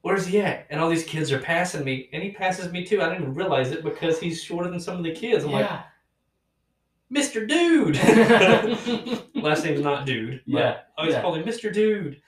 [0.00, 0.66] where's he at?
[0.68, 3.00] And all these kids are passing me, and he passes me too.
[3.00, 5.44] I didn't even realize it because he's shorter than some of the kids.
[5.44, 5.82] I'm like, Yeah.
[7.12, 7.46] Mr.
[7.46, 7.96] Dude.
[9.42, 10.40] Last name's not Dude.
[10.46, 11.20] Yeah, I always yeah.
[11.22, 11.72] call him Mr.
[11.72, 12.20] Dude.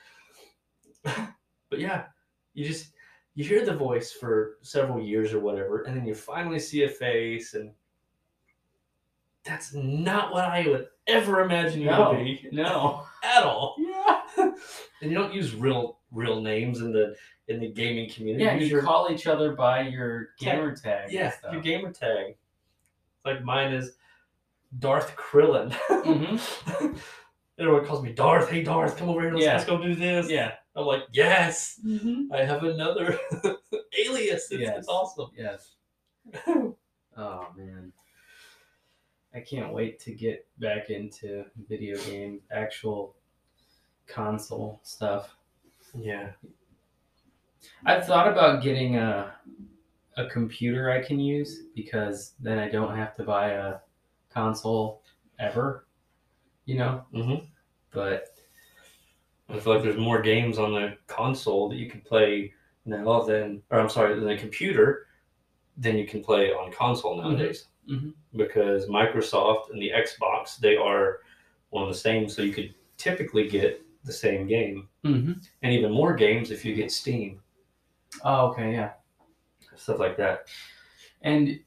[1.02, 2.04] but yeah,
[2.52, 2.90] you just
[3.34, 6.88] you hear the voice for several years or whatever, and then you finally see a
[6.88, 7.72] face, and
[9.44, 13.04] that's not what I would ever imagine you no, to be no.
[13.24, 13.76] at all.
[13.78, 14.20] Yeah.
[14.36, 17.14] And you don't use real real names in the
[17.48, 18.44] in the gaming community.
[18.44, 21.04] Yeah, you call each other by your gamer tag.
[21.04, 22.36] and yeah your gamer tag.
[23.24, 23.92] Like mine is
[24.78, 25.70] Darth Krillin.
[25.90, 26.98] Mhm.
[27.58, 28.50] Everyone calls me Darth.
[28.50, 29.32] Hey Darth, come over here.
[29.32, 29.52] Let's, Yeah.
[29.54, 30.28] let's go do this.
[30.28, 30.54] Yeah.
[30.76, 32.32] I'm like, yes, Mm-hmm.
[32.32, 33.16] I have another
[33.98, 34.50] alias.
[34.50, 34.78] It's, Yes.
[34.78, 35.30] it's awesome.
[35.36, 35.74] Yes.
[37.16, 37.92] Oh man.
[39.32, 43.14] I can't wait to get back into video game actual
[44.08, 45.36] console stuff.
[45.96, 46.32] yeah.
[47.86, 49.32] I've thought about getting a
[50.16, 53.76] a computer I can use because then I don't have to buy a
[54.34, 55.02] console
[55.38, 55.86] ever,
[56.66, 57.04] you know.
[57.14, 57.44] Mm-hmm.
[57.92, 58.34] But
[59.48, 62.52] I feel like there's more games on the console that you can play
[62.84, 65.06] now than, or I'm sorry, than the computer
[65.76, 67.68] than you can play on console nowadays.
[67.88, 68.14] Mhm.
[68.36, 71.20] Because Microsoft and the Xbox, they are
[71.70, 75.32] one of the same, so you could typically get the same game, mm-hmm.
[75.62, 77.40] and even more games if you get Steam,
[78.22, 78.92] oh, okay, yeah,
[79.76, 80.46] stuff like that.
[81.22, 81.58] and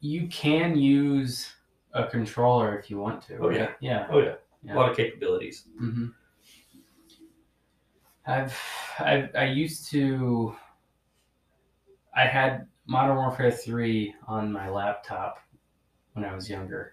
[0.00, 1.52] you can use
[1.92, 3.38] a controller if you want to.
[3.38, 3.56] Oh, right?
[3.56, 3.70] yeah.
[3.80, 4.34] yeah, Oh yeah,
[4.72, 5.64] a lot of capabilities.
[5.78, 6.06] hmm
[8.26, 8.56] I've,
[8.98, 10.54] I've I used to.
[12.14, 15.38] I had Modern Warfare three on my laptop
[16.12, 16.92] when I was younger,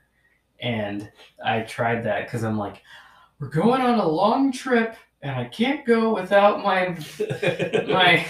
[0.62, 1.12] and
[1.44, 2.82] I tried that because I'm like,
[3.40, 6.90] we're going on a long trip, and I can't go without my
[7.88, 8.26] my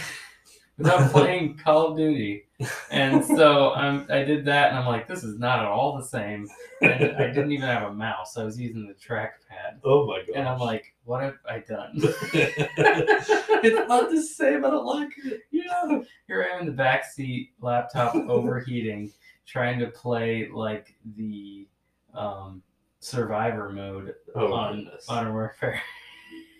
[0.77, 2.46] without playing Call of Duty.
[2.89, 6.03] And so um, I did that, and I'm like, this is not at all the
[6.03, 6.47] same.
[6.81, 9.79] And I didn't even have a mouse; I was using the trackpad.
[9.83, 10.35] oh my god!
[10.35, 11.91] And I'm like, what have I done?
[12.01, 14.65] it's not the same.
[14.65, 15.41] I don't like it.
[15.51, 16.01] yeah.
[16.27, 19.11] Here I am in the back seat, laptop overheating,
[19.45, 21.67] trying to play like the
[22.15, 22.63] um,
[22.99, 25.07] survivor mode Oh on goodness.
[25.07, 25.81] Modern Warfare.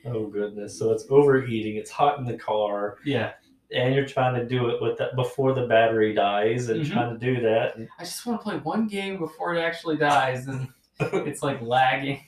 [0.06, 0.78] Oh goodness.
[0.78, 1.76] So it's overheating.
[1.76, 3.34] It's hot in the car, yeah.
[3.72, 6.92] And you're trying to do it with that before the battery dies, and Mhm.
[6.92, 7.76] trying to do that.
[8.00, 10.68] I just want to play one game before it actually dies, and
[11.00, 12.22] it's like lagging.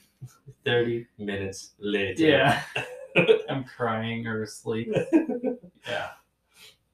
[0.66, 2.22] Thirty minutes later.
[2.28, 2.62] Yeah.
[3.50, 4.94] I'm crying or asleep.
[5.88, 6.10] Yeah.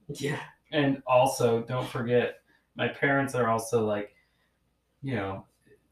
[0.08, 0.40] Yeah.
[0.70, 2.40] And also, don't forget,
[2.76, 4.14] my parents are also like,
[5.02, 5.44] you know,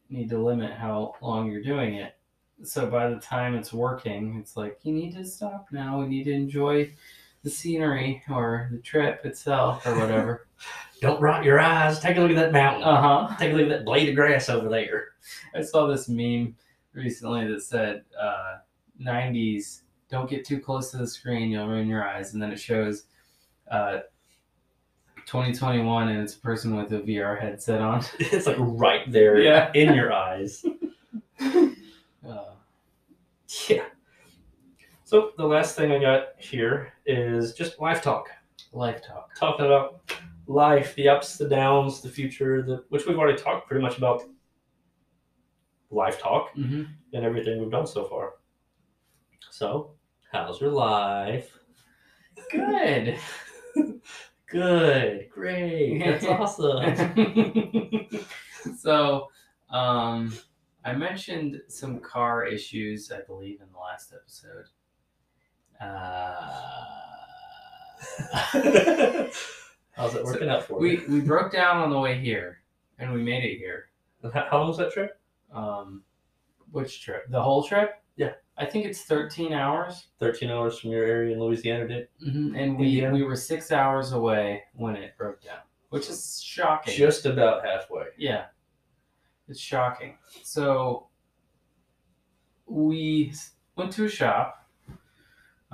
[0.08, 2.16] need to limit how long you're doing it.
[2.62, 6.00] So by the time it's working, it's like, you need to stop now.
[6.00, 6.94] We need to enjoy
[7.44, 10.48] the scenery or the trip itself or whatever.
[11.00, 12.00] Don't rot your eyes.
[12.00, 12.82] Take a look at that mountain.
[12.82, 13.36] uh huh.
[13.38, 15.08] Take a look at that blade of grass over there.
[15.54, 16.56] I saw this meme
[16.94, 18.56] recently that said, uh,
[19.00, 22.32] 90s, don't get too close to the screen, you'll ruin your eyes.
[22.32, 23.04] And then it shows
[23.70, 24.00] uh,
[25.26, 28.02] 2021 and it's a person with a VR headset on.
[28.20, 29.70] It's like right there Yeah.
[29.74, 30.64] in your eyes.
[32.26, 32.54] Uh,
[33.68, 33.84] Yeah.
[35.14, 38.30] So the last thing I got here is just life talk.
[38.72, 39.32] life talk.
[39.36, 40.00] Talking about
[40.48, 44.24] life, the ups, the downs, the future, the which we've already talked pretty much about
[45.92, 48.32] life talk hmm and everything we've done so far.
[49.52, 49.92] So,
[50.32, 51.60] how's your life?
[52.50, 53.16] Good.
[54.48, 58.08] Good, great, that's awesome.
[58.76, 59.28] so,
[59.70, 60.36] um,
[60.84, 64.66] I mentioned some car issues, I believe, in the last episode.
[65.84, 66.40] Uh,
[69.92, 71.04] How's it working out for we you?
[71.08, 72.60] we broke down on the way here,
[72.98, 73.86] and we made it here.
[74.32, 75.20] How long was that trip?
[75.52, 76.02] Um,
[76.72, 77.24] which trip?
[77.30, 78.02] The whole trip?
[78.16, 78.32] Yeah.
[78.56, 80.06] I think it's thirteen hours.
[80.18, 83.12] Thirteen hours from your area in Louisiana, did hmm And we Indiana?
[83.12, 85.58] we were six hours away when it broke down,
[85.90, 86.94] which is shocking.
[86.94, 88.04] just about halfway.
[88.16, 88.46] Yeah.
[89.48, 90.16] It's shocking.
[90.42, 91.08] So
[92.66, 93.32] we
[93.76, 94.63] went to a shop,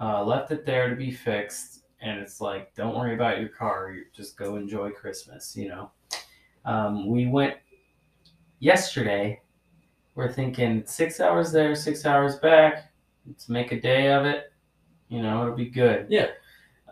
[0.01, 3.95] uh, left it there to be fixed, and it's like, don't worry about your car.
[4.15, 5.91] Just go enjoy Christmas, you know.
[6.65, 7.57] Um, we went
[8.59, 9.43] yesterday.
[10.15, 12.93] We're thinking six hours there, six hours back.
[13.27, 14.53] Let's make a day of it.
[15.09, 16.07] You know, it'll be good.
[16.09, 16.29] Yeah.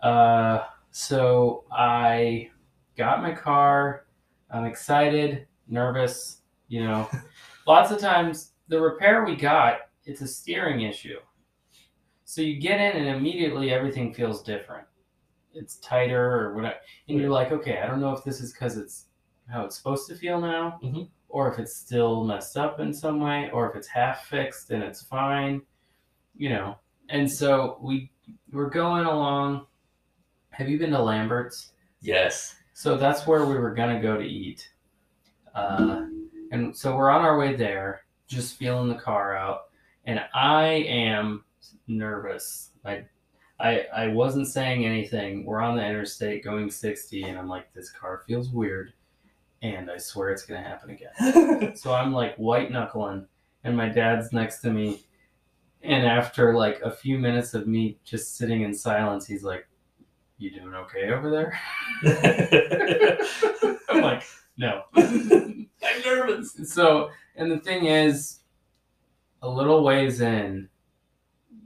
[0.03, 2.49] Uh, so I
[2.97, 4.05] got my car.
[4.51, 6.41] I'm excited, nervous.
[6.67, 7.09] You know,
[7.67, 11.17] lots of times the repair we got, it's a steering issue.
[12.29, 14.85] So you get in and immediately everything feels different.
[15.55, 16.75] It's tighter or whatever,
[17.07, 19.05] and you're like, okay, I don't know if this is because it's
[19.51, 21.09] how it's supposed to feel now, Mhm.
[21.27, 24.83] or if it's still messed up in some way, or if it's half fixed and
[24.83, 25.63] it's fine,
[26.35, 26.77] you know.
[27.09, 28.11] And so we
[28.51, 29.65] we're going along.
[30.51, 31.73] Have you been to Lambert's?
[31.99, 32.61] Yes.
[32.73, 34.71] So that's where we were gonna go to eat.
[35.55, 36.05] Uh,
[36.51, 39.71] and so we're on our way there, just feeling the car out,
[40.05, 41.43] and I am
[41.87, 42.71] nervous.
[42.85, 43.05] I,
[43.59, 45.45] I, I wasn't saying anything.
[45.45, 48.93] We're on the interstate going 60, and I'm like, this car feels weird,
[49.61, 51.73] and I swear it's gonna happen again.
[51.75, 53.27] So I'm like white knuckling,
[53.63, 55.01] and my dad's next to me.
[55.81, 59.67] And after like a few minutes of me just sitting in silence, he's like,
[60.37, 61.59] "You doing okay over there?"
[63.89, 64.23] I'm like,
[64.57, 66.55] "No." I'm nervous.
[66.73, 68.39] so, and the thing is,
[69.41, 70.67] a little ways in,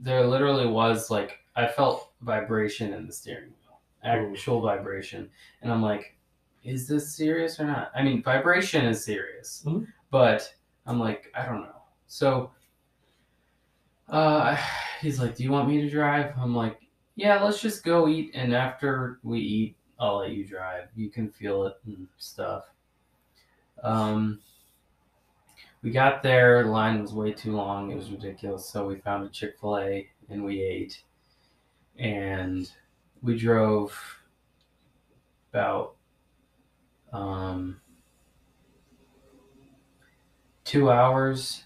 [0.00, 5.30] there literally was like I felt vibration in the steering wheel, actual vibration,
[5.62, 6.16] and I'm like,
[6.64, 9.86] "Is this serious or not?" I mean, vibration is serious, Mhm.
[10.10, 10.54] but
[10.86, 11.82] I'm like, I don't know.
[12.06, 12.52] So,
[14.08, 14.56] uh,
[15.00, 16.80] he's like, "Do you want me to drive?" I'm like,
[17.16, 20.88] "Yeah, let's just go eat, and after we eat, I'll let you drive.
[20.94, 22.64] You can feel it and stuff."
[23.82, 24.40] Um,
[25.84, 26.64] we got there.
[26.64, 27.92] The line was way too long.
[27.92, 28.66] It was ridiculous.
[28.66, 31.02] So we found a Chick Fil A and we ate,
[31.98, 32.68] and
[33.22, 33.94] we drove
[35.52, 35.96] about
[37.12, 37.78] um,
[40.64, 41.64] two hours,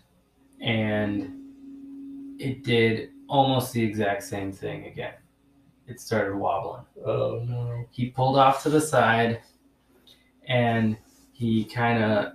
[0.60, 1.30] and
[2.40, 5.14] it did almost the exact same thing again.
[5.86, 6.84] It started wobbling.
[7.06, 7.84] Oh no.
[7.92, 9.40] He pulled off to the side
[10.46, 10.98] and
[11.32, 12.32] he kind of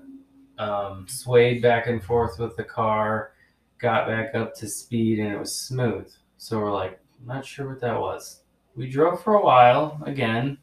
[0.57, 3.31] um, swayed back and forth with the car,
[3.79, 6.11] got back up to speed, and it was smooth.
[6.37, 8.41] So we're like, not sure what that was.
[8.75, 10.57] We drove for a while again,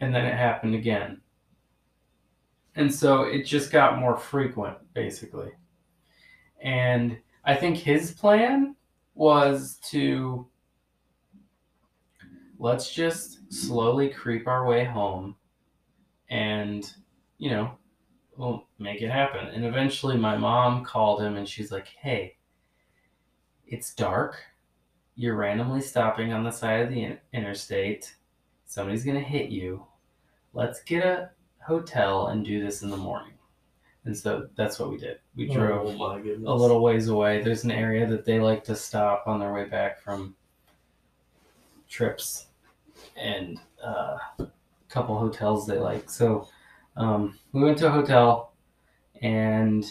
[0.00, 1.20] and then it happened again.
[2.76, 5.50] And so it just got more frequent, basically.
[6.62, 8.76] And I think his plan
[9.14, 10.46] was to
[12.58, 15.34] let's just slowly creep our way home
[16.28, 16.92] and,
[17.38, 17.72] you know,
[18.36, 19.48] we'll make it happen.
[19.48, 22.36] And eventually my mom called him and she's like, hey,
[23.66, 24.42] it's dark.
[25.16, 28.14] You're randomly stopping on the side of the in- interstate.
[28.66, 29.84] Somebody's going to hit you.
[30.54, 33.34] Let's get a hotel and do this in the morning.
[34.04, 35.18] And so that's what we did.
[35.36, 35.90] We drove Oh
[36.46, 37.42] a little ways away.
[37.42, 40.34] There's an area that they like to stop on their way back from
[41.88, 42.46] trips,
[43.16, 44.46] and uh, a
[44.88, 46.08] couple hotels they like.
[46.08, 46.48] So
[47.00, 48.52] um, we went to a hotel,
[49.22, 49.84] and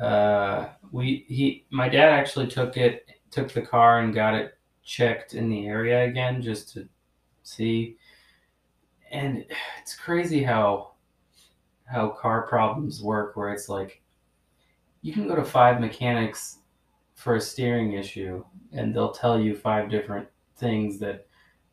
[0.00, 5.34] uh, we he my dad actually took it took the car and got it checked
[5.34, 6.88] in the area again just to
[7.44, 7.96] see.
[9.12, 9.44] And
[9.80, 10.92] it's crazy how
[11.84, 14.02] how car problems work where it's like
[15.02, 16.58] you can go to five mechanics
[17.14, 21.26] for a steering issue and they'll tell you five different things that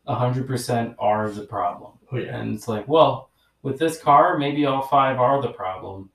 [0.07, 2.37] 100% are the problem Oh yeah.
[2.37, 3.28] and it's like well
[3.61, 6.09] with this car maybe all five are the problem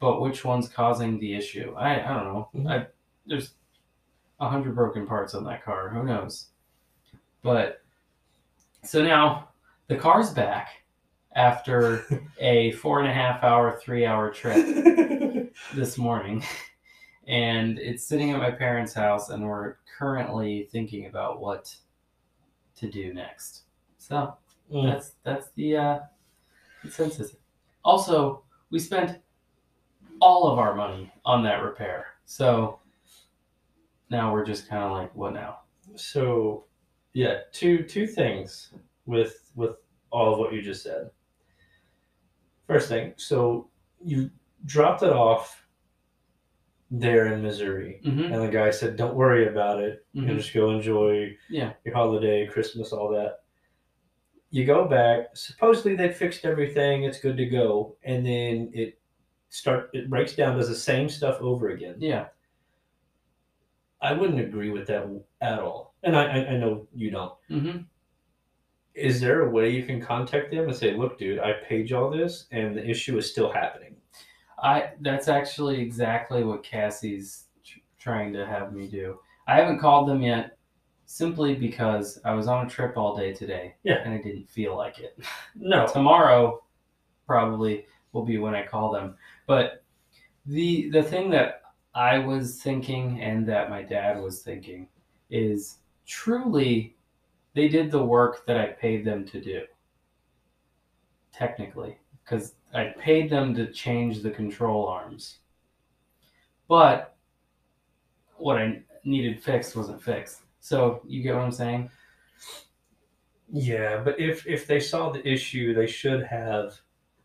[0.00, 1.74] but which one's causing the issue?
[1.76, 2.48] I, I don't know.
[2.54, 2.70] Mhm.
[2.70, 2.86] I,
[3.26, 3.54] there's
[4.36, 5.88] 100 broken parts on that car.
[5.88, 6.50] Who knows?
[7.42, 7.82] But
[8.84, 9.48] so now
[9.88, 10.68] the car's back
[11.34, 12.04] after
[12.38, 14.64] a four and a half hour three hour trip
[15.74, 16.44] this morning.
[17.26, 21.74] And it's sitting at my parents house and we're currently thinking about what
[22.76, 23.62] to do next.
[23.98, 24.36] So
[24.72, 24.92] Mm.
[24.92, 25.98] that's that's the uh
[26.80, 27.36] consensus
[27.84, 29.18] also we spent
[30.20, 32.80] all of our money on that repair so
[34.10, 35.60] now we're just kind of like what now
[35.96, 36.64] So,
[37.14, 38.72] yeah, two two things
[39.06, 39.76] with with
[40.10, 41.10] all of what you just said.
[42.66, 43.68] First thing, so
[44.04, 44.30] you
[44.66, 45.64] dropped it off
[46.90, 48.32] there in Missouri, mm-hmm.
[48.32, 50.06] and the guy said, "Don't worry about it.
[50.12, 50.36] You Mhm.
[50.36, 51.72] just go enjoy Yeah.
[51.84, 53.44] your holiday, Christmas, all that."
[54.50, 55.36] You go back.
[55.36, 57.04] Supposedly they fixed everything.
[57.04, 58.98] It's good to go, and then it
[59.50, 61.96] start it breaks down, does the same stuff over again.
[61.98, 62.26] yeah
[64.00, 65.08] I wouldn't agree with that
[65.40, 67.32] at all, and I I, I know you don't.
[67.50, 67.78] mm-hmm.
[68.94, 72.10] is there a way you can contact them and say, look, dude, I paid y'all
[72.10, 73.96] this and the issue is still happening?
[74.62, 77.44] I that's actually exactly what Cassie's
[77.98, 79.18] trying to have me do.
[79.46, 80.57] I haven't called them yet,
[81.10, 83.74] simply because I was on a trip all day today.
[83.82, 84.02] Yeah.
[84.04, 85.18] and I didn't feel like it.
[85.56, 85.86] No.
[85.86, 86.62] Tomorrow,
[87.26, 89.16] probably will be when I call them.
[89.46, 89.82] But
[90.44, 91.62] the the thing that
[91.94, 94.86] I was thinking and that my dad was thinking
[95.30, 96.94] is truly
[97.54, 99.62] they did the work that I paid them to do.
[101.32, 105.38] Technically, because I paid them to change the control arms.
[106.68, 107.16] But
[108.36, 110.42] what I needed fixed wasn't fixed.
[110.60, 111.90] So you get what I'm saying?
[113.50, 116.78] Yeah, but if if they saw the issue, they should have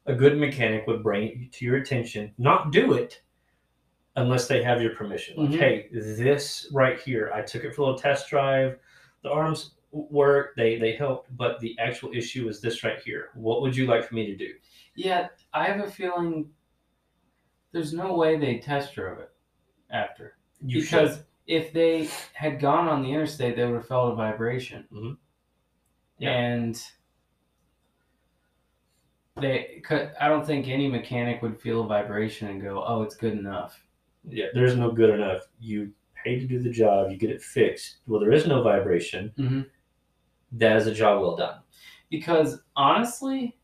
[0.06, 2.34] a good mechanic would bring it to your attention.
[2.38, 3.22] Not do it
[4.16, 5.36] unless they have your permission.
[5.38, 5.60] Like, Mhm.
[5.60, 8.80] hey, this right here, I took it for a little test drive.
[9.24, 13.32] The arms work, they they helped, but the actual issue is this right here.
[13.34, 14.54] What would you like for me to do?
[14.96, 16.52] Yeah, I have a feeling
[17.72, 19.32] there's no way they test drove it
[19.90, 20.38] after.
[20.62, 21.26] You because should.
[21.48, 24.88] If they had gone on the interstate, they would have felt a vibration.
[24.92, 25.18] Mhm.
[26.20, 26.32] Yeah.
[26.32, 26.82] And
[29.36, 33.16] they, 'cause I don't think any mechanic would feel a vibration and go, "Oh, it's
[33.16, 33.84] good enough."
[34.24, 35.42] Yeah, there's no good enough.
[35.60, 37.98] You pay to do the job, you get it fixed.
[38.08, 39.34] Well, there is no vibration.
[39.38, 39.70] Mhm.
[40.54, 41.62] That is a job well done.
[42.10, 43.58] Because honestly,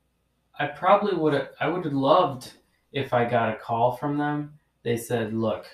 [0.58, 1.50] I probably would have.
[1.60, 2.54] I would have loved
[2.92, 4.60] if I got a call from them.
[4.84, 5.68] They said, "Look,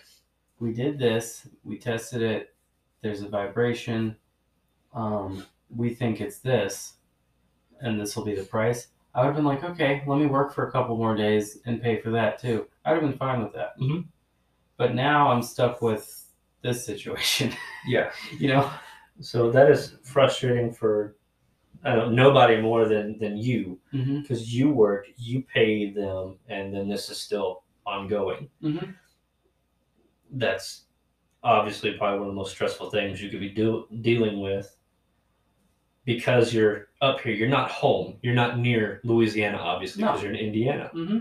[0.66, 1.48] we did this.
[1.64, 2.56] We tested it.
[3.02, 4.16] There's a vibration.
[4.94, 6.94] Um, we think it's this,
[7.82, 10.54] and this will be the price." I would have been like, "Okay, let me work
[10.54, 13.44] for a couple more days and pay for that too." I would have been fine
[13.44, 13.78] with that.
[13.80, 14.06] Mhm.
[14.78, 16.04] But now I'm stuck with
[16.62, 17.54] this situation.
[17.88, 18.12] Yeah.
[18.40, 18.70] you know?
[19.22, 21.16] So that is frustrating for
[21.84, 24.22] I don't nobody more than than you Mm-hmm.
[24.22, 28.50] because you work, you pay them, and then this is still ongoing.
[28.64, 28.96] Mhm.
[30.32, 30.86] That's
[31.44, 34.76] obviously probably one of the most stressful things you could be do- dealing with
[36.06, 37.34] because you're up here.
[37.34, 38.18] You're not home.
[38.22, 40.12] You're not near Louisiana, obviously, No.
[40.12, 40.90] because you're in Indiana.
[40.94, 41.20] hmm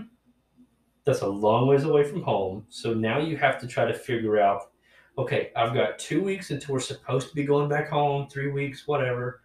[1.05, 2.65] That's a long ways away from home.
[2.69, 4.71] So now you have to try to figure out
[5.17, 8.85] okay, I've got two weeks until we're supposed to be going back home, three weeks,
[8.85, 9.43] whatever.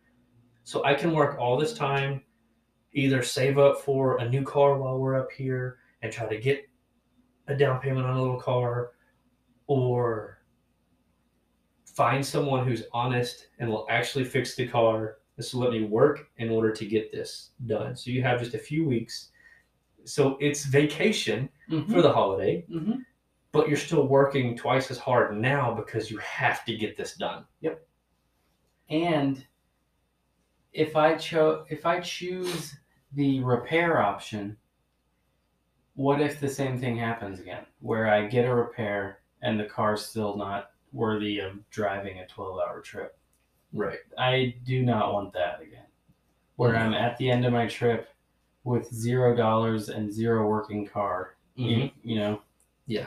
[0.65, 2.23] So I can work all this time,
[2.93, 6.69] either save up for a new car while we're up here and try to get
[7.47, 8.91] a down payment on a little car,
[9.71, 10.39] or
[11.85, 15.19] find someone who's honest and will actually fix the car.
[15.37, 17.95] This will let me work in order to get this done.
[17.95, 19.31] So you have just a few weeks.
[20.05, 22.95] So it's vacation hmm for the holiday, hmm
[23.53, 27.45] but you're still working twice as hard now because you have to get this done.
[27.61, 27.87] Yep.
[28.89, 29.47] And
[30.73, 32.75] if I cho- if I choose
[33.13, 34.57] the repair option,
[35.95, 40.05] what if the same thing happens again, where I get a repair and the car's
[40.07, 43.17] still not worthy of driving a 12-hour trip?
[43.73, 43.99] Right.
[44.19, 45.85] I do not want that again.
[46.57, 48.09] Where I'm at the end of my trip
[48.65, 51.37] with zero dollars and zero working car.
[51.55, 52.43] You, you know.
[52.87, 53.07] Yeah.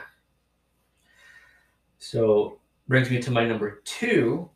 [1.98, 2.58] So
[2.88, 4.48] brings me to my number two.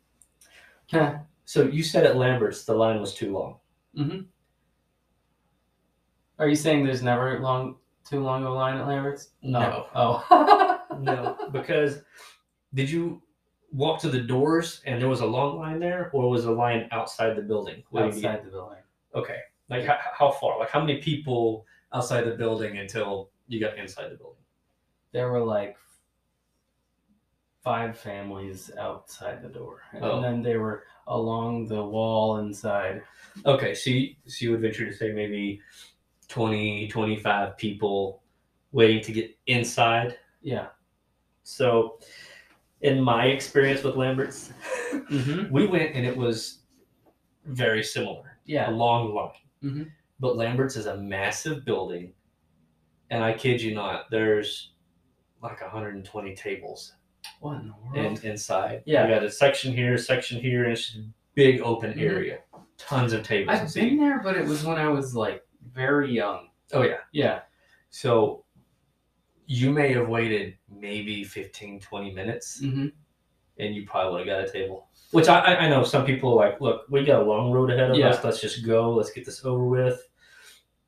[1.45, 3.55] So you said at Lambert's the line was too long.
[3.95, 4.19] hmm
[6.37, 7.75] Are you saying there's never long
[8.05, 9.29] too long of a line at Lambert's?
[9.41, 9.87] No.
[9.95, 10.25] Oh.
[11.01, 12.01] No, because
[12.73, 13.21] did you
[13.71, 16.87] walk to the doors and there was a long line there, or was a line
[16.91, 17.83] outside the building?
[17.91, 18.79] waiting to get- Outside the building.
[19.15, 19.39] Okay.
[19.69, 20.59] Like how, how far?
[20.59, 24.41] Like how many people outside the building until you got inside the building?
[25.11, 25.77] There were like
[27.63, 30.21] five families outside the door, and Oh.
[30.21, 33.03] then they were along the wall inside.
[33.45, 35.61] Okay, so you, so you would venture to say maybe
[36.29, 38.23] 20, 25 people
[38.71, 40.17] waiting to get inside.
[40.41, 40.67] Yeah.
[41.59, 41.99] So,
[42.81, 44.53] in my experience with Lambert's,
[44.93, 45.51] Mm-hmm.
[45.51, 46.59] we went and it was
[47.45, 48.37] very similar.
[48.45, 48.69] Yeah.
[48.69, 49.31] A long line.
[49.63, 49.91] Mhm.
[50.19, 52.13] But Lambert's is a massive building,
[53.11, 54.71] and I kid you not, there's
[55.41, 56.93] like 120 tables
[57.39, 58.19] What in the world?
[58.23, 58.81] in, inside.
[58.85, 59.05] Yeah.
[59.05, 62.01] We got a section here, a section here, and it's just a big open Mhm.
[62.01, 62.39] area.
[62.77, 63.57] Tons of tables.
[63.57, 65.43] and I've been there, but it was when I was like
[65.73, 66.49] very young.
[66.73, 66.99] Oh yeah.
[67.11, 67.41] Yeah.
[67.89, 68.45] So
[69.45, 72.87] you may have waited maybe 15, 20 minutes Mm-hmm.
[73.57, 74.87] and you probably would have got a table.
[75.11, 77.91] Which I, I know some people are like, look, we got a long road ahead
[77.91, 78.09] of Yeah.
[78.09, 78.23] us.
[78.23, 78.91] Let's just go.
[78.93, 80.07] Let's get this over with.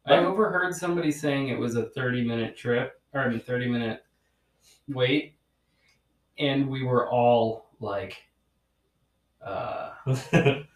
[0.05, 4.03] I overheard somebody saying it was a 30 minute trip, or I mean, 30 minute
[4.87, 5.35] wait.
[6.39, 8.17] And we were all like,
[9.45, 9.91] uh,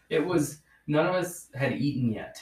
[0.10, 2.42] it was, none of us had eaten yet.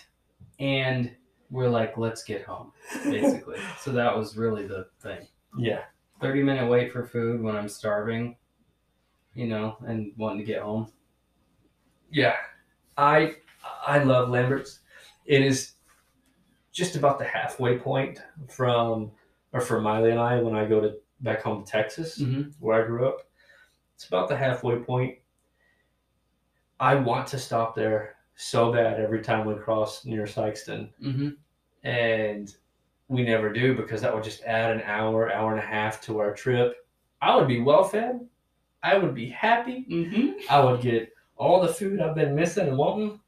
[0.60, 1.12] And
[1.50, 2.72] we're like, let's get home,
[3.06, 3.58] basically.
[3.82, 5.28] so that was really the thing.
[5.58, 5.82] yeah.
[6.24, 8.36] 30 minute wait for food when I'm starving,
[9.36, 10.92] you know, and wanting to get home.
[12.12, 12.36] Yeah.
[12.98, 13.36] I
[13.86, 14.80] I love Lambert's.
[15.26, 15.74] It is
[16.72, 18.20] just about the halfway point
[18.50, 19.12] from
[19.52, 22.20] or for Miley and I when I go to back home to Texas.
[22.20, 22.50] Mm-hmm.
[22.60, 23.18] where I grew up.
[23.96, 25.18] It's about the halfway point.
[26.80, 31.30] I want to stop there so bad every time we cross near Sikeston, Mm-hmm.
[31.88, 32.56] and
[33.14, 36.20] we never do because that would just add an hour, hour and a half to
[36.20, 36.76] our trip.
[37.22, 38.28] I would be well fed.
[38.82, 39.86] I would be happy.
[39.90, 40.32] Mm-hmm.
[40.50, 43.20] I would get all the food I've been missing and wanting.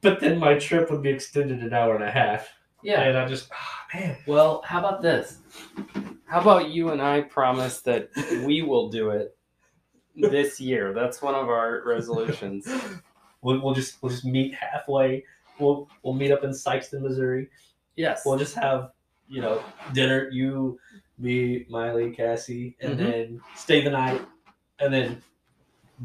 [0.00, 2.48] But then my trip would be extended an hour and a half.
[2.82, 3.02] Yeah.
[3.02, 4.16] And I just, ah, man.
[4.26, 5.38] Well, how about this?
[6.24, 8.10] How about you and I promise that
[8.44, 9.36] we will do it
[10.16, 10.92] this year?
[10.92, 12.68] That's one of our resolutions.
[13.42, 15.22] We'll, we'll just we'll just meet halfway.
[15.60, 17.48] We'll we'll meet up in Sikeston, Missouri.
[17.96, 18.22] Yes.
[18.24, 18.92] We'll just have
[19.28, 20.28] you know dinner.
[20.30, 20.78] You,
[21.18, 22.98] me, Miley, Cassie, and Mhm.
[22.98, 24.20] then stay the night,
[24.78, 25.22] and then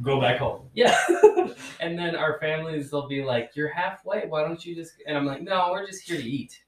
[0.02, 0.70] go back home.
[0.74, 0.98] yeah.
[1.82, 4.26] and then our families will be like, "You're halfway.
[4.28, 6.64] Why don't you just?" And I'm like, "No, we're just here to eat."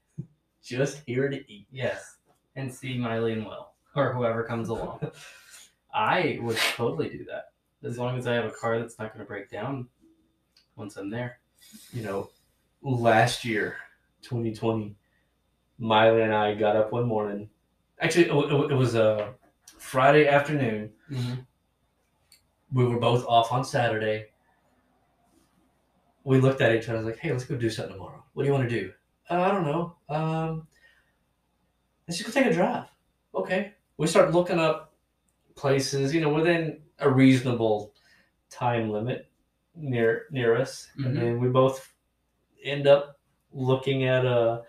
[0.62, 1.66] Just here to eat.
[1.70, 2.16] Yes.
[2.56, 5.10] And see Miley and Will or whoever comes along.
[5.92, 7.52] I would totally do that
[7.82, 9.88] as long as I have a car that's not going to break down
[10.76, 11.38] once I'm there.
[11.92, 12.30] You know,
[12.82, 13.76] last year,
[14.22, 14.96] 2020,
[15.78, 17.48] Miley and I got up one morning.
[18.00, 19.34] Actually, it, it was a
[19.78, 20.90] Friday afternoon.
[21.10, 21.34] Mm-hmm.
[22.72, 24.26] We were both off on Saturday.
[26.24, 28.24] We looked at each other like, "Hey, let's go do something tomorrow.
[28.32, 28.92] What do you want to do?"
[29.30, 29.96] Uh, I don't know.
[30.08, 30.66] Um,
[32.08, 32.86] let's just go take a drive.
[33.34, 33.72] Okay.
[33.96, 34.94] We start looking up
[35.54, 37.92] places, you know, within a reasonable
[38.50, 39.30] time limit
[39.76, 41.06] near near us, Mhm.
[41.06, 41.92] and then we both
[42.62, 43.18] end up
[43.52, 44.62] looking at uh,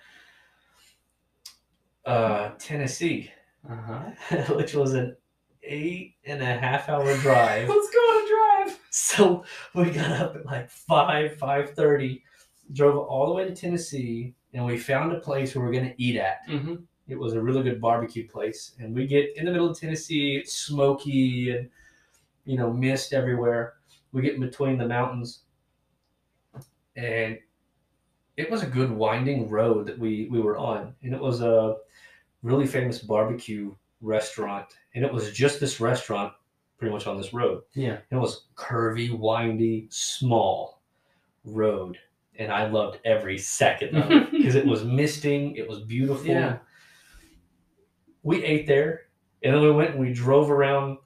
[2.05, 3.31] uh, Tennessee,
[3.69, 4.11] Uh huh.
[4.55, 5.15] which was an
[5.63, 7.67] eight and a half hour drive.
[7.69, 8.79] Let's go on a drive.
[8.91, 9.43] So
[9.73, 12.23] we got up at like five, five thirty,
[12.73, 16.17] drove all the way to Tennessee, and we found a place where we're gonna eat
[16.17, 16.47] at.
[16.47, 16.75] Mm-hmm.
[17.07, 20.37] It was a really good barbecue place, and we get in the middle of Tennessee,
[20.37, 21.69] it's smoky and
[22.45, 23.73] you know mist everywhere.
[24.11, 25.41] We get in between the mountains,
[26.95, 27.37] and
[28.37, 31.75] it was a good winding road that we we were on, and it was a
[32.43, 36.33] really famous barbecue restaurant, and it was just this restaurant
[36.77, 37.63] pretty much on this road.
[37.73, 37.97] Yeah.
[38.11, 40.81] It was curvy, windy, small
[41.43, 41.97] road,
[42.37, 45.55] and I loved every second of it because it was misting.
[45.55, 46.25] It was beautiful.
[46.25, 46.57] Yeah.
[48.23, 49.03] We ate there,
[49.43, 50.97] and then we went and we drove around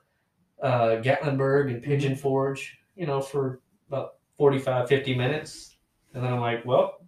[0.61, 5.75] uh, Gatlinburg and Pigeon Forge, you know, for about 45, 50 minutes.
[6.13, 6.99] And then I'm like, well,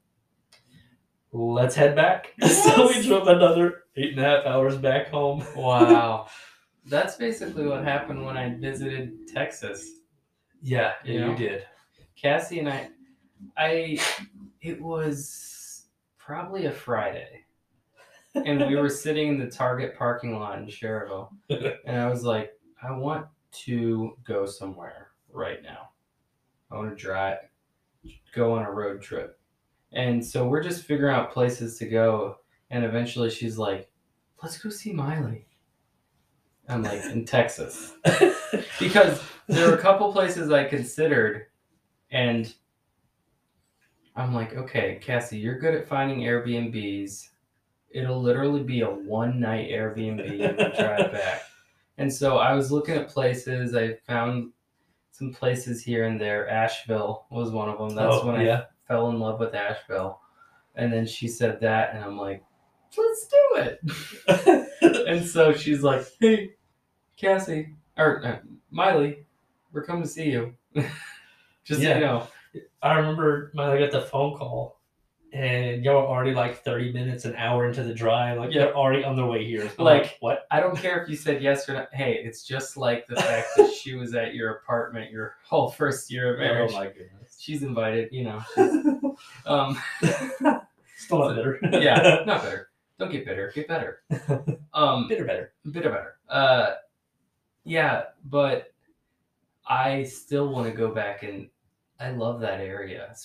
[1.32, 2.34] let's head back.
[2.48, 5.44] so we drove another eight and a half hours back home.
[5.56, 6.28] Wow.
[6.86, 9.88] That's basically what happened when I visited Texas.
[10.64, 11.30] Yeah, You know?
[11.32, 11.66] you did.
[12.20, 12.90] Cassie and I,
[13.58, 14.00] I,
[14.62, 15.86] it was
[16.18, 17.46] probably a Friday,
[18.36, 22.52] and we were sitting in the Target parking lot in Cherville, and I was like,
[22.84, 23.26] I want
[23.66, 25.90] to go somewhere right now.
[26.72, 27.38] I want to drive,
[28.34, 29.40] go on a road trip,
[29.94, 32.38] and so we're just figuring out places to go,
[32.70, 33.90] and eventually she's like,
[34.42, 35.46] let's go see Miley.
[36.70, 37.94] I'm like in Texas
[38.80, 41.48] because there were a couple places I considered,
[42.12, 42.54] and
[44.16, 47.30] I'm like, okay, Cassie, you're good at finding Airbnbs.
[47.90, 50.20] It'll literally be a one night Airbnb
[50.50, 51.42] and drive back.
[51.98, 53.76] And so I was looking at places.
[53.76, 54.52] I found
[55.12, 56.50] some places here and there.
[56.50, 57.90] Asheville was one of them.
[57.96, 58.62] That's Oh, when yeah.
[58.62, 60.20] I fell in love with Asheville.
[60.76, 62.44] And then she said that, and I'm like,
[62.98, 64.68] let's do it.
[65.08, 66.52] And so she's like, "Hey,
[67.18, 68.38] Cassie or uh,
[68.72, 69.26] Miley,
[69.74, 70.54] we're coming to see you."
[71.66, 72.28] Just so you know,
[72.82, 74.80] I remember I got the phone call,
[75.34, 78.38] and y'all were already like 30 minutes, an hour into the drive.
[78.40, 78.66] Like, Yeah.
[78.66, 79.70] they're already on their way here.
[79.78, 80.48] I'm Like- what?
[80.50, 81.94] I don't care if you said yes or not.
[81.94, 86.12] Hey, it's just like the fact that she was at your apartment your whole first
[86.12, 86.72] year of marriage.
[86.74, 87.31] Oh my goodness.
[87.42, 88.42] She's invited, you know.
[88.56, 89.16] she's-
[89.46, 89.78] um,
[90.98, 91.60] Still not bitter.
[91.82, 92.70] yeah, not better.
[93.00, 93.52] Don't get bitter.
[93.56, 94.04] Get better.
[94.76, 95.54] Um, bitter better.
[95.72, 96.16] bitter better.
[96.30, 96.74] Uh,
[97.64, 98.72] yeah, but
[99.68, 101.50] I still want to go back and
[102.00, 103.16] I love that area.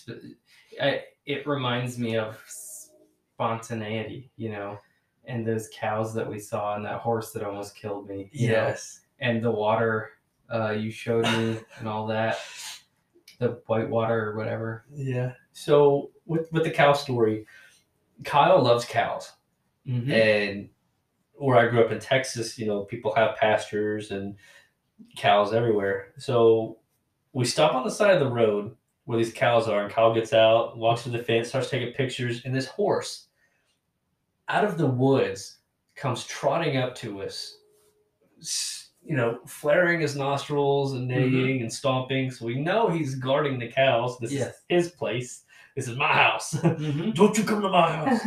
[0.82, 4.78] I, it reminds me of spontaneity, you know,
[5.26, 8.30] and those cows that we saw and that horse that almost killed me.
[8.32, 9.00] you know, Yes.
[9.20, 10.12] and the water
[10.52, 12.38] uh, you showed me and all that,
[13.38, 14.86] the white water or whatever.
[14.92, 15.34] Yeah.
[15.52, 17.46] So with with the cow story,
[18.24, 19.32] Kyle loves cows,
[19.86, 20.10] Mhm.
[20.12, 20.70] and
[21.34, 24.36] where I grew up in Texas, you know, people have pastures and
[25.16, 26.14] cows everywhere.
[26.18, 26.78] So
[27.32, 30.32] we stop on the side of the road where these cows are, and Kyle gets
[30.32, 33.28] out, walks to the fence, starts taking pictures, and this horse
[34.48, 35.58] out of the woods
[35.94, 37.58] comes trotting up to us,
[39.06, 42.30] you know, flaring his nostrils and neighing and stomping.
[42.30, 44.18] So we know he's guarding the cows.
[44.18, 44.48] This Yes.
[44.48, 45.44] is his place.
[45.76, 46.54] This is my house.
[46.62, 47.14] Mhm.
[47.14, 48.20] Don't you come to my house.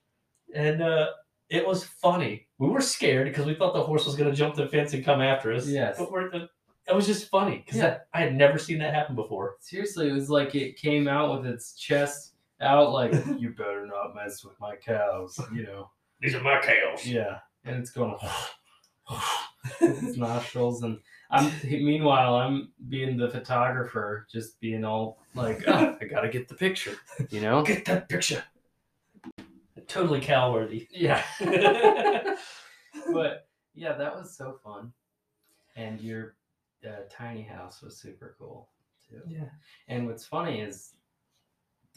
[0.54, 1.08] and uh,
[1.50, 2.46] it was funny.
[2.58, 5.04] We were scared because we thought the horse was going to jump the fence and
[5.04, 5.66] come after us.
[5.66, 5.96] Yes.
[5.98, 7.98] But we're, it was just funny because Yeah.
[8.14, 9.56] I had never seen that happen before.
[9.60, 14.14] Seriously, it was like it came out with its chest out, like you better not
[14.14, 15.90] mess with my cows, you know.
[16.20, 17.06] These are my cows.
[17.06, 18.16] Yeah, and it's going
[19.80, 20.98] its nostrils, and
[21.30, 26.54] I'm meanwhile I'm being the photographer, just being all like, oh, I gotta get the
[26.54, 26.96] picture,
[27.30, 27.62] you know.
[27.62, 28.44] Get that picture.
[29.86, 30.88] Totally cow worthy.
[30.90, 31.22] Yeah.
[33.12, 34.92] but yeah, that was so fun,
[35.76, 36.36] and your
[36.86, 38.68] uh, tiny house was super cool
[39.08, 39.20] too.
[39.26, 39.48] Yeah.
[39.88, 40.94] And what's funny is,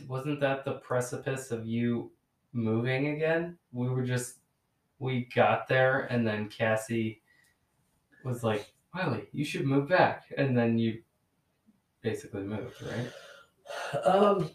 [0.08, 2.12] wasn't that the precipice of you
[2.54, 3.58] moving again?
[3.72, 4.40] We were just,
[5.00, 7.22] we got there, and then Cassie
[8.24, 10.26] was like, Miley, you should move back.
[10.38, 11.02] And then you
[12.02, 14.04] basically moved, right?
[14.06, 14.50] Um,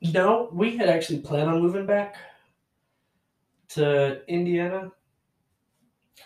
[0.00, 2.16] no, we had actually planned on moving back
[3.70, 4.90] to Indiana.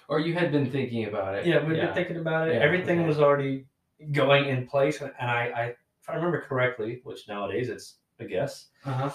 [0.09, 1.47] Or you had been thinking about it.
[1.47, 2.55] Yeah, we've been thinking about it.
[2.55, 3.09] Yeah, Everything okay.
[3.09, 3.67] was already
[4.13, 5.65] going in place, and I, I,
[6.01, 9.11] if I remember correctly, which nowadays it's a guess, Uh-huh.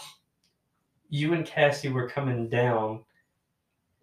[1.10, 3.04] you and Cassie were coming down,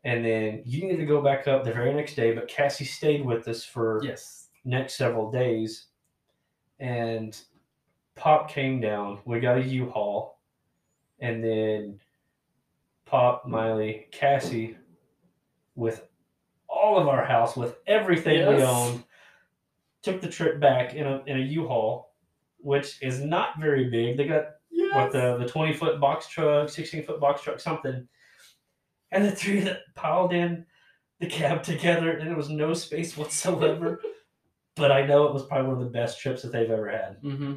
[0.04, 2.32] and then you needed to go back up the very next day.
[2.34, 4.48] But Cassie stayed with us for Yes.
[4.64, 5.86] next several days,
[6.78, 7.38] and
[8.14, 9.20] Pop came down.
[9.24, 10.38] We got a U-Haul,
[11.20, 12.00] and then
[13.06, 14.76] Pop, Miley, Cassie,
[15.74, 16.06] with
[16.68, 19.04] all of our house with everything we owned.
[20.02, 22.14] Took the trip back in a in a U-Haul,
[22.58, 24.16] which is not very big.
[24.16, 24.46] They got
[24.92, 28.08] what the the 20 foot box truck, 16 foot box truck, something.
[29.12, 30.64] And the three that piled in
[31.18, 34.00] the cab together, and there was no space whatsoever.
[34.76, 37.20] but I know it was probably one of the best trips that they've ever had.
[37.22, 37.54] Mm-hmm.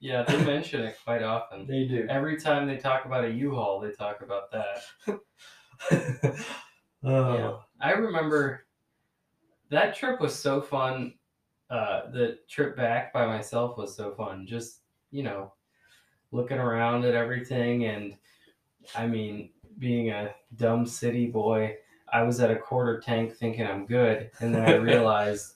[0.00, 1.66] Yeah, they mention it quite often.
[1.66, 2.06] They do.
[2.08, 5.18] Every time they talk about a U-Haul, they talk about that.
[7.04, 7.56] oh, Yeah.
[7.80, 8.66] I remember
[9.70, 11.14] that trip was so fun.
[11.70, 14.46] Uh, the trip back by myself was so fun.
[14.46, 15.52] Just, you know,
[16.30, 17.86] looking around at everything.
[17.86, 18.16] And
[18.94, 21.76] I mean, being a dumb city boy,
[22.12, 24.30] I was at a quarter tank thinking I'm good.
[24.40, 25.54] And then I realized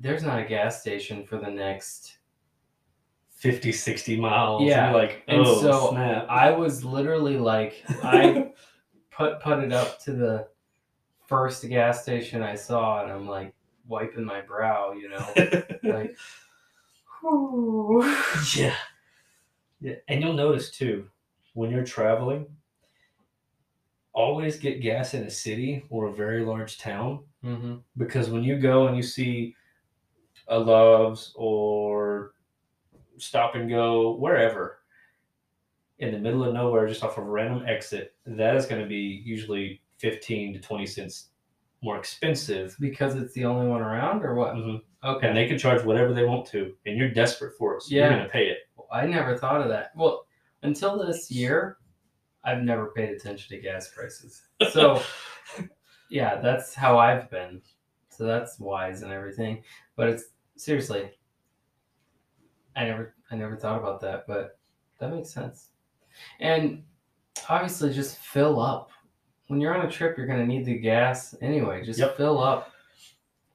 [0.00, 2.18] there's not a gas station for the next
[3.30, 4.62] 50, 60 miles.
[4.62, 6.26] Yeah, You're like, and oh, so snap.
[6.28, 8.52] I was literally like, I
[9.10, 10.48] put put it up to the
[11.26, 13.54] first gas station I saw, and I'm like
[13.86, 15.26] wiping my brow, you know,
[15.82, 16.16] like,
[17.20, 18.02] whew.
[18.56, 18.74] yeah.
[19.80, 19.94] Yeah.
[20.06, 21.08] And you'll notice too,
[21.54, 22.46] when you're traveling,
[24.14, 28.58] always get gas in a city or a very large town hmm because when you
[28.58, 29.54] go and you see
[30.48, 32.34] a Love's or
[33.18, 34.78] Stop and Go, wherever,
[35.98, 38.88] in the middle of nowhere, just off of a random exit, that is going to
[38.88, 41.28] be usually 15 to 20 cents
[41.82, 42.76] more expensive.
[42.80, 44.54] because it's the only one around, or what?
[44.54, 44.80] Mhm.
[45.04, 47.94] Okay, And they can charge whatever they want to, and you're desperate for it, so
[47.94, 48.02] Yeah.
[48.08, 48.58] you're going to pay it.
[48.90, 49.90] I never thought of that.
[49.96, 50.26] Well,
[50.62, 51.78] until this year,
[52.44, 54.42] I've never paid attention to gas prices.
[54.72, 55.00] So,
[56.10, 57.62] yeah, that's how I've been.
[58.08, 59.62] So that's wise and everything.
[59.96, 60.24] But it's
[60.56, 61.10] seriously,
[62.76, 64.26] I never, I never thought about that.
[64.26, 64.58] But
[64.98, 65.70] that makes sense.
[66.40, 66.82] And
[67.48, 68.90] obviously, just fill up.
[69.48, 71.84] When you're on a trip, you're gonna need the gas anyway.
[71.84, 72.16] Just Yep.
[72.16, 72.72] fill up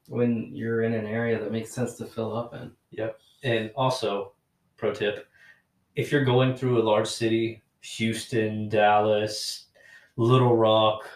[0.08, 2.72] when you're in an area that makes sense to fill up in.
[2.92, 3.20] Yep.
[3.44, 4.34] And also,
[4.78, 5.28] pro tip
[5.98, 9.68] if you're going through a large city, Houston, Dallas,
[10.16, 11.10] Little Rock,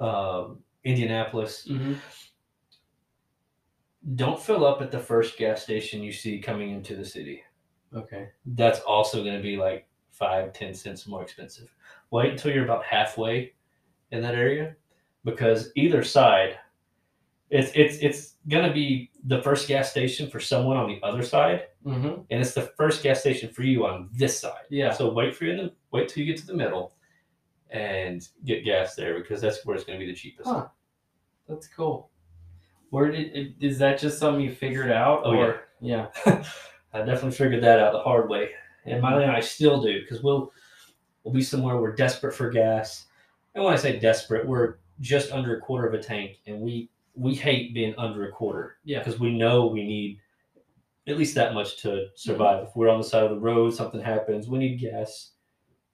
[0.00, 1.94] um, Indianapolis, Mm-hmm.
[4.16, 7.42] don't fill up at the first gas station you see coming into the city.
[7.94, 8.28] Okay.
[8.46, 11.72] That's also going to be like five, ten cents more expensive.
[12.10, 13.52] Wait until you're about halfway
[14.10, 14.74] in that area
[15.24, 16.58] because either side,
[17.52, 21.22] it's it's it's going to be the first gas station for someone on the other
[21.22, 22.06] side Mm-hmm.
[22.30, 24.66] and it's the first gas station for you on this side.
[24.70, 24.92] Yeah.
[24.92, 26.94] So wait for you in the wait till you get to the middle
[27.70, 30.48] and get gas there because that's where it's going to be the cheapest.
[30.48, 30.68] Huh.
[31.48, 32.08] That's cool.
[32.90, 35.22] Where did is that just something you figured out?
[35.24, 36.06] Oh, or yeah.
[36.94, 38.50] I definitely figured that out the hard way,
[38.84, 40.52] and Miley and I still do because we'll
[41.24, 43.06] we'll be somewhere we're desperate for gas,
[43.54, 46.90] and when I say desperate, we're just under a quarter of a tank, and we
[47.14, 48.98] we hate being under a quarter Yeah.
[48.98, 50.18] because we know we need
[51.06, 52.64] at least that much to survive.
[52.68, 55.32] If we're on the side of the road, something happens, we need gas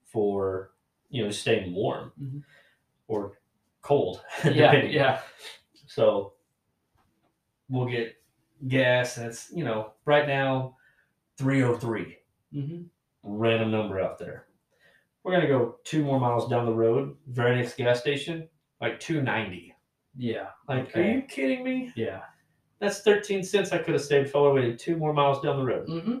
[0.05, 0.71] for
[1.09, 2.43] you know staying warm Mhm.
[3.07, 3.39] or
[3.81, 4.23] cold.
[4.43, 4.73] Yeah.
[4.83, 5.21] Yeah.
[5.87, 6.33] So
[7.69, 8.15] we'll get
[8.67, 10.75] gas, that's, you know right now
[11.37, 12.17] three oh three
[12.53, 12.83] Mm-hmm.
[13.23, 14.47] random number out there.
[15.23, 18.47] We're gonna go two more miles down the road, very next gas station,
[18.81, 19.73] like two ninety.
[20.17, 20.47] Yeah.
[20.67, 21.91] Like, are you kidding me?
[21.95, 22.21] Yeah.
[22.79, 25.65] That's thirteen cents I could have saved if I waited two more miles down the
[25.65, 25.87] road.
[25.87, 26.17] Mm-hmm.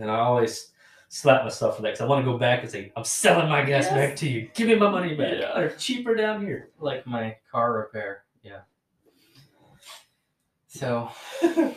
[0.00, 0.72] And I always
[1.08, 3.62] slap myself for that because I want to go back and say, I'm selling my
[3.64, 3.94] gas Yes.
[3.94, 4.48] back to you.
[4.54, 5.34] Give me my money back.
[5.40, 5.52] Yeah.
[5.56, 6.70] They're cheaper down here.
[6.78, 8.24] Like my car repair.
[8.44, 8.60] Yeah.
[10.68, 11.10] So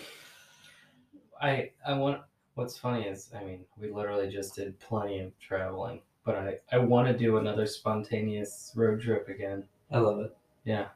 [1.41, 2.21] I I want
[2.53, 6.77] what's funny is I mean we literally just did plenty of traveling, but I I
[6.77, 9.63] want to do another spontaneous road trip again.
[9.91, 10.35] I love it.
[10.65, 10.87] Yeah.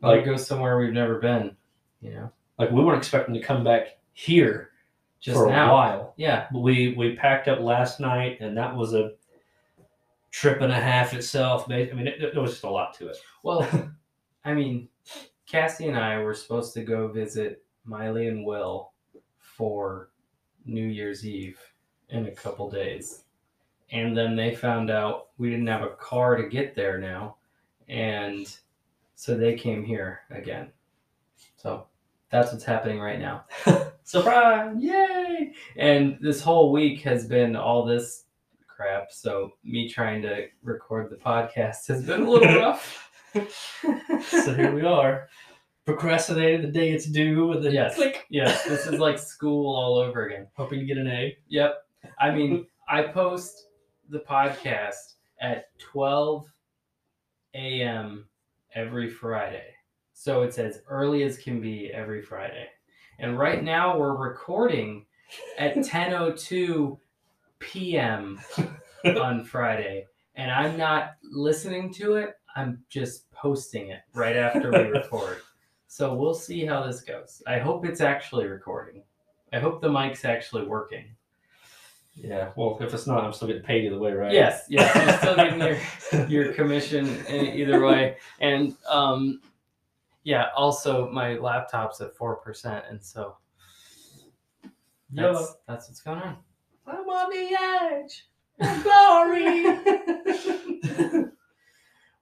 [0.00, 1.56] Like go somewhere we've never been.
[2.00, 2.32] You know.
[2.58, 4.70] Like we weren't expecting to come back here
[5.20, 5.70] Just for now.
[5.70, 6.14] a while.
[6.16, 6.46] Yeah.
[6.52, 9.12] But we we packed up last night, and that was a
[10.32, 11.70] trip and a half itself.
[11.70, 13.16] I mean, it, there was just a lot to it.
[13.42, 13.68] Well,
[14.44, 14.88] I mean,
[15.46, 18.92] Cassie and I were supposed to go visit Miley and Will
[19.38, 20.10] for
[20.64, 21.60] New Year's Eve
[22.08, 23.24] in a couple days.
[23.90, 27.36] And then they found out we didn't have a car to get there now.
[27.88, 28.54] And
[29.22, 30.72] so they came here again.
[31.56, 31.86] So
[32.30, 33.44] that's what's happening right now.
[34.02, 34.74] Surprise!
[34.80, 35.52] Yay!
[35.76, 38.24] And this whole week has been all this
[38.66, 39.12] crap.
[39.12, 43.10] So me trying to record the podcast has been a little rough.
[44.26, 45.28] so here we are,
[45.84, 47.94] procrastinating the day it's due, and then Yes.
[47.94, 50.48] click, Yes, this is like school all over again.
[50.56, 51.36] hoping to get an A.
[51.46, 51.76] Yep.
[52.18, 53.68] I mean, I post
[54.08, 56.44] the podcast at 12
[57.54, 58.26] a.m.
[58.74, 59.74] every Friday.
[60.12, 62.66] So it's as early as can be every Friday.
[63.18, 65.06] And right now we're recording
[65.58, 66.98] at 10:02
[67.58, 68.40] p.m.
[69.04, 72.34] on Friday, and I'm not listening to it.
[72.56, 75.38] I'm just posting it right after we record.
[75.86, 77.42] So we'll see how this goes.
[77.46, 79.02] I hope it's actually recording.
[79.52, 81.04] I hope the mic's actually working.
[82.14, 82.50] Yeah.
[82.56, 84.32] Well, if it's not, I'm still getting paid either way, right?
[84.32, 85.78] Yes, yes, you're still getting your
[86.28, 88.16] your commission either way.
[88.40, 89.40] And um,
[90.24, 93.36] yeah, also my laptop's at four percent, and so
[95.10, 95.46] that's Yellow.
[95.66, 96.36] that's what's going on.
[96.86, 98.28] I'm on the edge
[98.60, 99.64] of glory.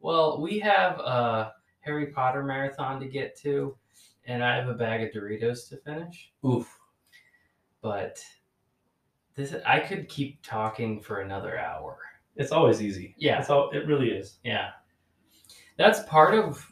[0.03, 3.77] Well, we have a Harry Potter marathon to get to,
[4.25, 6.33] and I have a bag of Doritos to finish.
[6.45, 6.75] Oof.
[7.83, 8.19] But
[9.41, 11.99] this I could keep talking for another hour.
[12.37, 13.15] It's always easy.
[13.19, 13.41] Yeah.
[13.41, 13.71] It's all.
[13.71, 14.39] It really is.
[14.45, 14.71] Yeah.
[15.77, 16.67] That's part of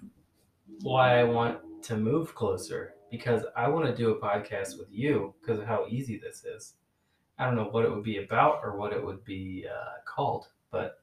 [0.83, 5.35] why I want to move closer because I want to do a podcast with you
[5.41, 6.75] because of how easy this is.
[7.39, 10.49] I don't know what it would be about or what it would be uh, called,
[10.71, 11.01] but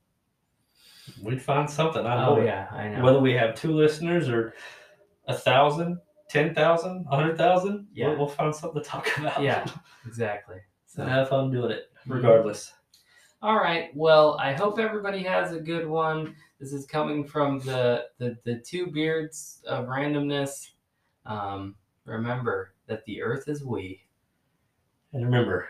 [1.21, 2.03] We'd find something.
[2.05, 2.37] I know.
[2.37, 3.03] oh yeah, I know.
[3.03, 4.53] Whether we have two listeners or
[5.27, 5.99] a thousand,
[6.29, 8.07] ten thousand, a hundred thousand, Yeah.
[8.09, 9.41] we'll, we'll find something to talk about.
[9.41, 9.65] Yeah.
[10.07, 10.57] exactly.
[10.97, 12.73] And So, have fun doing it, regardless.
[13.41, 13.89] all right.
[13.95, 16.35] Well, I hope everybody has a good one.
[16.59, 20.71] This is coming from the the, the two beards of randomness.
[21.25, 21.75] Um,
[22.05, 24.01] remember that the Earth is we.
[25.13, 25.67] And remember,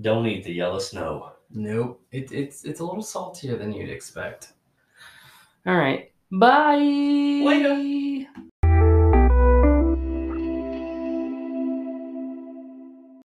[0.00, 1.32] don't eat the yellow snow.
[1.50, 2.00] Nope.
[2.12, 4.52] It, it's it's a little saltier than you'd expect.
[5.66, 6.12] All right.
[6.32, 6.76] Bye.
[6.76, 7.74] Later.